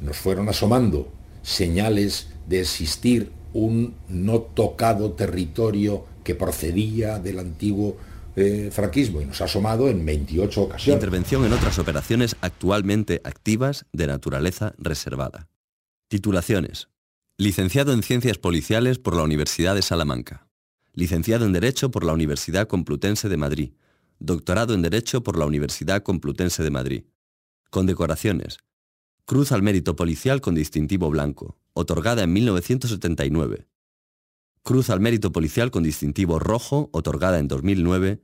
nos 0.01 0.17
fueron 0.17 0.49
asomando 0.49 1.09
señales 1.45 2.29
de 2.49 2.61
existir 2.61 3.31
un 3.53 3.95
no 4.09 4.41
tocado 4.41 5.13
territorio 5.13 6.05
que 6.25 6.35
procedía 6.35 7.21
del 7.21 7.39
antiguo 7.39 7.97
eh, 8.35 8.71
franquismo 8.73 9.21
y 9.21 9.27
nos 9.27 9.41
ha 9.41 9.45
asomado 9.45 9.89
en 9.89 10.05
28 10.05 10.63
ocasiones. 10.63 11.01
Intervención 11.01 11.45
en 11.45 11.53
otras 11.53 11.79
operaciones 11.79 12.35
actualmente 12.41 13.21
activas 13.23 13.87
de 13.93 14.09
naturaleza 14.09 14.75
reservada. 14.79 15.49
Titulaciones. 16.09 16.89
Licenciado 17.39 17.93
en 17.93 18.03
Ciencias 18.03 18.39
Policiales 18.39 18.99
por 18.99 19.15
la 19.15 19.23
Universidad 19.23 19.77
de 19.77 19.83
Salamanca. 19.83 20.49
Licenciado 20.95 21.47
en 21.47 21.53
Derecho 21.53 21.91
por 21.91 22.05
la 22.05 22.13
Universidad 22.13 22.67
Complutense 22.67 23.29
de 23.29 23.37
Madrid. 23.37 23.73
Doctorado 24.19 24.75
en 24.75 24.83
Derecho 24.83 25.23
por 25.23 25.39
la 25.39 25.47
Universidad 25.47 26.03
Complutense 26.03 26.63
de 26.63 26.71
Madrid. 26.71 27.05
Condecoraciones. 27.71 28.59
Cruz 29.27 29.53
al 29.53 29.63
Mérito 29.63 29.97
Policial 29.97 30.43
con 30.43 30.55
distintivo 30.55 31.09
blanco, 31.09 31.57
otorgada 31.73 32.25
en 32.25 32.33
1979. 32.35 33.67
Cruz 34.63 34.91
al 34.91 35.01
Mérito 35.01 35.33
Policial 35.33 35.71
con 35.71 35.83
distintivo 35.83 36.39
rojo, 36.39 36.91
otorgada 36.93 37.39
en 37.39 37.49
2009. 37.49 38.21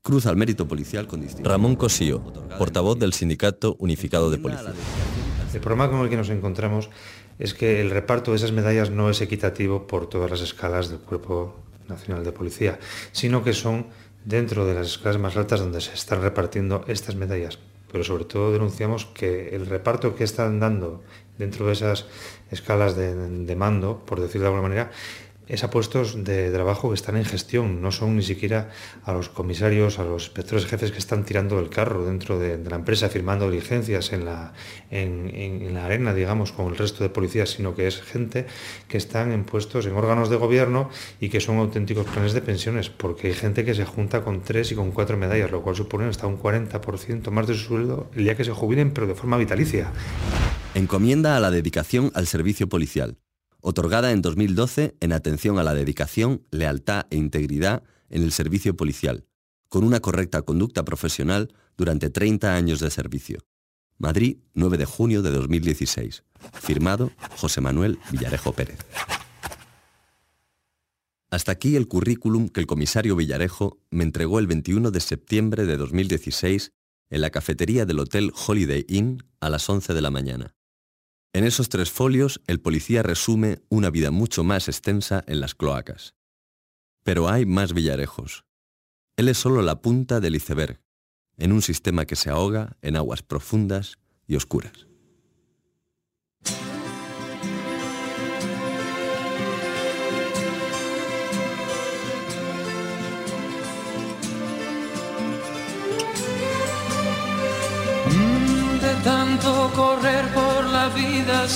Cruz 0.00 0.24
al 0.24 0.36
Mérito 0.36 0.66
Policial 0.66 1.06
con 1.06 1.20
distintivo... 1.20 1.50
Ramón 1.50 1.76
Cosío, 1.76 2.22
portavoz 2.56 2.98
del 2.98 3.12
Sindicato 3.12 3.76
Unificado 3.78 4.30
de 4.30 4.38
Policía. 4.38 4.72
El 5.52 5.60
problema 5.60 5.90
con 5.90 6.00
el 6.00 6.08
que 6.08 6.16
nos 6.16 6.30
encontramos 6.30 6.88
es 7.38 7.52
que 7.52 7.82
el 7.82 7.90
reparto 7.90 8.30
de 8.30 8.38
esas 8.38 8.52
medallas 8.52 8.88
no 8.88 9.10
es 9.10 9.20
equitativo 9.20 9.86
por 9.86 10.08
todas 10.08 10.30
las 10.30 10.40
escalas 10.40 10.88
del 10.88 11.00
Cuerpo 11.00 11.56
Nacional 11.88 12.24
de 12.24 12.32
Policía, 12.32 12.78
sino 13.12 13.44
que 13.44 13.52
son 13.52 13.88
dentro 14.24 14.64
de 14.64 14.72
las 14.72 14.86
escalas 14.86 15.20
más 15.20 15.36
altas 15.36 15.60
donde 15.60 15.82
se 15.82 15.92
están 15.92 16.22
repartiendo 16.22 16.86
estas 16.88 17.16
medallas. 17.16 17.58
Pero 17.90 18.04
sobre 18.04 18.24
todo 18.24 18.52
denunciamos 18.52 19.06
que 19.06 19.54
el 19.54 19.66
reparto 19.66 20.14
que 20.14 20.24
están 20.24 20.60
dando 20.60 21.02
dentro 21.38 21.66
de 21.66 21.72
esas 21.72 22.06
escalas 22.50 22.96
de, 22.96 23.56
mando, 23.56 24.04
por 24.04 24.20
decirlo 24.20 24.42
de 24.42 24.54
alguna 24.54 24.68
manera, 24.68 24.90
es 25.48 25.64
a 25.64 25.70
puestos 25.70 26.24
de 26.24 26.50
trabajo 26.50 26.90
que 26.90 26.94
están 26.94 27.16
en 27.16 27.24
gestión, 27.24 27.80
no 27.80 27.90
son 27.90 28.16
ni 28.16 28.22
siquiera 28.22 28.70
a 29.04 29.12
los 29.12 29.28
comisarios, 29.28 29.98
a 29.98 30.04
los 30.04 30.24
inspectores 30.24 30.66
jefes 30.66 30.92
que 30.92 30.98
están 30.98 31.24
tirando 31.24 31.58
el 31.58 31.70
carro 31.70 32.04
dentro 32.04 32.38
de, 32.38 32.58
la 32.58 32.76
empresa, 32.76 33.08
firmando 33.08 33.50
diligencias 33.50 34.12
en 34.12 34.26
la, 34.26 34.52
en, 34.90 35.72
la 35.74 35.86
arena, 35.86 36.12
digamos, 36.12 36.52
con 36.52 36.66
el 36.66 36.76
resto 36.76 37.02
de 37.02 37.10
policías, 37.10 37.50
sino 37.50 37.74
que 37.74 37.86
es 37.86 38.02
gente 38.02 38.46
que 38.88 38.98
están 38.98 39.32
en 39.32 39.44
puestos 39.44 39.86
en 39.86 39.94
órganos 39.94 40.28
de 40.28 40.36
gobierno 40.36 40.90
y 41.20 41.30
que 41.30 41.40
son 41.40 41.58
auténticos 41.58 42.06
planes 42.06 42.34
de 42.34 42.42
pensiones, 42.42 42.90
porque 42.90 43.28
hay 43.28 43.34
gente 43.34 43.64
que 43.64 43.74
se 43.74 43.84
junta 43.84 44.22
con 44.22 44.42
tres 44.42 44.72
y 44.72 44.74
con 44.74 44.90
cuatro 44.90 45.16
medallas, 45.16 45.50
lo 45.50 45.62
cual 45.62 45.76
supone 45.76 46.06
hasta 46.06 46.26
un 46.26 46.38
40% 46.38 47.30
más 47.30 47.46
de 47.46 47.54
su 47.54 47.60
sueldo 47.60 48.10
el 48.14 48.24
día 48.24 48.36
que 48.36 48.44
se 48.44 48.52
jubilen, 48.52 48.92
pero 48.92 49.06
de 49.06 49.14
forma 49.14 49.38
vitalicia. 49.38 49.92
Encomienda 50.74 51.36
a 51.36 51.40
la 51.40 51.50
dedicación 51.50 52.10
al 52.14 52.26
servicio 52.26 52.68
policial 52.68 53.16
otorgada 53.60 54.12
en 54.12 54.22
2012 54.22 54.96
en 55.00 55.12
atención 55.12 55.58
a 55.58 55.62
la 55.62 55.74
dedicación, 55.74 56.42
lealtad 56.50 57.06
e 57.10 57.16
integridad 57.16 57.82
en 58.10 58.22
el 58.22 58.32
servicio 58.32 58.76
policial, 58.76 59.26
con 59.68 59.84
una 59.84 60.00
correcta 60.00 60.42
conducta 60.42 60.84
profesional 60.84 61.52
durante 61.76 62.10
30 62.10 62.54
años 62.54 62.80
de 62.80 62.90
servicio. 62.90 63.40
Madrid, 63.98 64.38
9 64.54 64.78
de 64.78 64.84
junio 64.84 65.22
de 65.22 65.30
2016. 65.30 66.22
Firmado 66.52 67.10
José 67.36 67.60
Manuel 67.60 67.98
Villarejo 68.12 68.52
Pérez. 68.52 68.78
Hasta 71.30 71.52
aquí 71.52 71.76
el 71.76 71.88
currículum 71.88 72.48
que 72.48 72.60
el 72.60 72.66
comisario 72.66 73.16
Villarejo 73.16 73.78
me 73.90 74.04
entregó 74.04 74.38
el 74.38 74.46
21 74.46 74.90
de 74.90 75.00
septiembre 75.00 75.66
de 75.66 75.76
2016 75.76 76.72
en 77.10 77.20
la 77.20 77.30
cafetería 77.30 77.84
del 77.86 77.98
Hotel 77.98 78.32
Holiday 78.46 78.86
Inn 78.88 79.22
a 79.40 79.50
las 79.50 79.68
11 79.68 79.92
de 79.92 80.00
la 80.00 80.10
mañana. 80.10 80.54
En 81.32 81.44
esos 81.44 81.68
tres 81.68 81.90
folios, 81.90 82.40
el 82.46 82.60
policía 82.60 83.02
resume 83.02 83.60
una 83.68 83.90
vida 83.90 84.10
mucho 84.10 84.44
más 84.44 84.68
extensa 84.68 85.24
en 85.26 85.40
las 85.40 85.54
cloacas. 85.54 86.14
Pero 87.04 87.28
hay 87.28 87.44
más 87.44 87.74
villarejos. 87.74 88.44
Él 89.16 89.28
es 89.28 89.38
solo 89.38 89.62
la 89.62 89.82
punta 89.82 90.20
del 90.20 90.36
iceberg, 90.36 90.80
en 91.36 91.52
un 91.52 91.62
sistema 91.62 92.06
que 92.06 92.16
se 92.16 92.30
ahoga 92.30 92.76
en 92.82 92.96
aguas 92.96 93.22
profundas 93.22 93.98
y 94.26 94.36
oscuras. 94.36 94.88
tanto 109.04 109.70
correr 109.74 110.07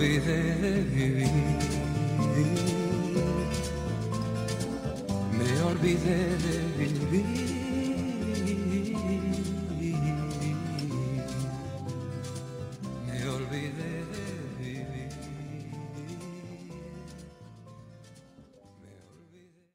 olvidé 0.00 0.82
vivir. 0.94 1.28
Me 5.38 5.62
olvidé 5.62 6.18
de 6.44 6.56
vivir. 6.78 7.24
Me 13.06 13.28
olvidé 13.28 13.92
de 14.12 14.24
vivir. 14.58 15.08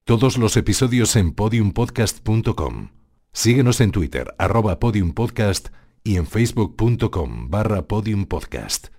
Todos 0.06 0.38
los 0.38 0.58
episodios 0.58 1.16
en 1.16 1.34
podiumpodcast.com. 1.34 2.90
Síguenos 3.32 3.80
en 3.82 3.92
Twitter, 3.92 4.34
arroba 4.40 4.80
podiumpodcast 4.80 5.70
y 6.04 6.16
en 6.16 6.26
facebook.com 6.26 7.50
barra 7.50 7.88
podiumpodcast. 7.88 8.95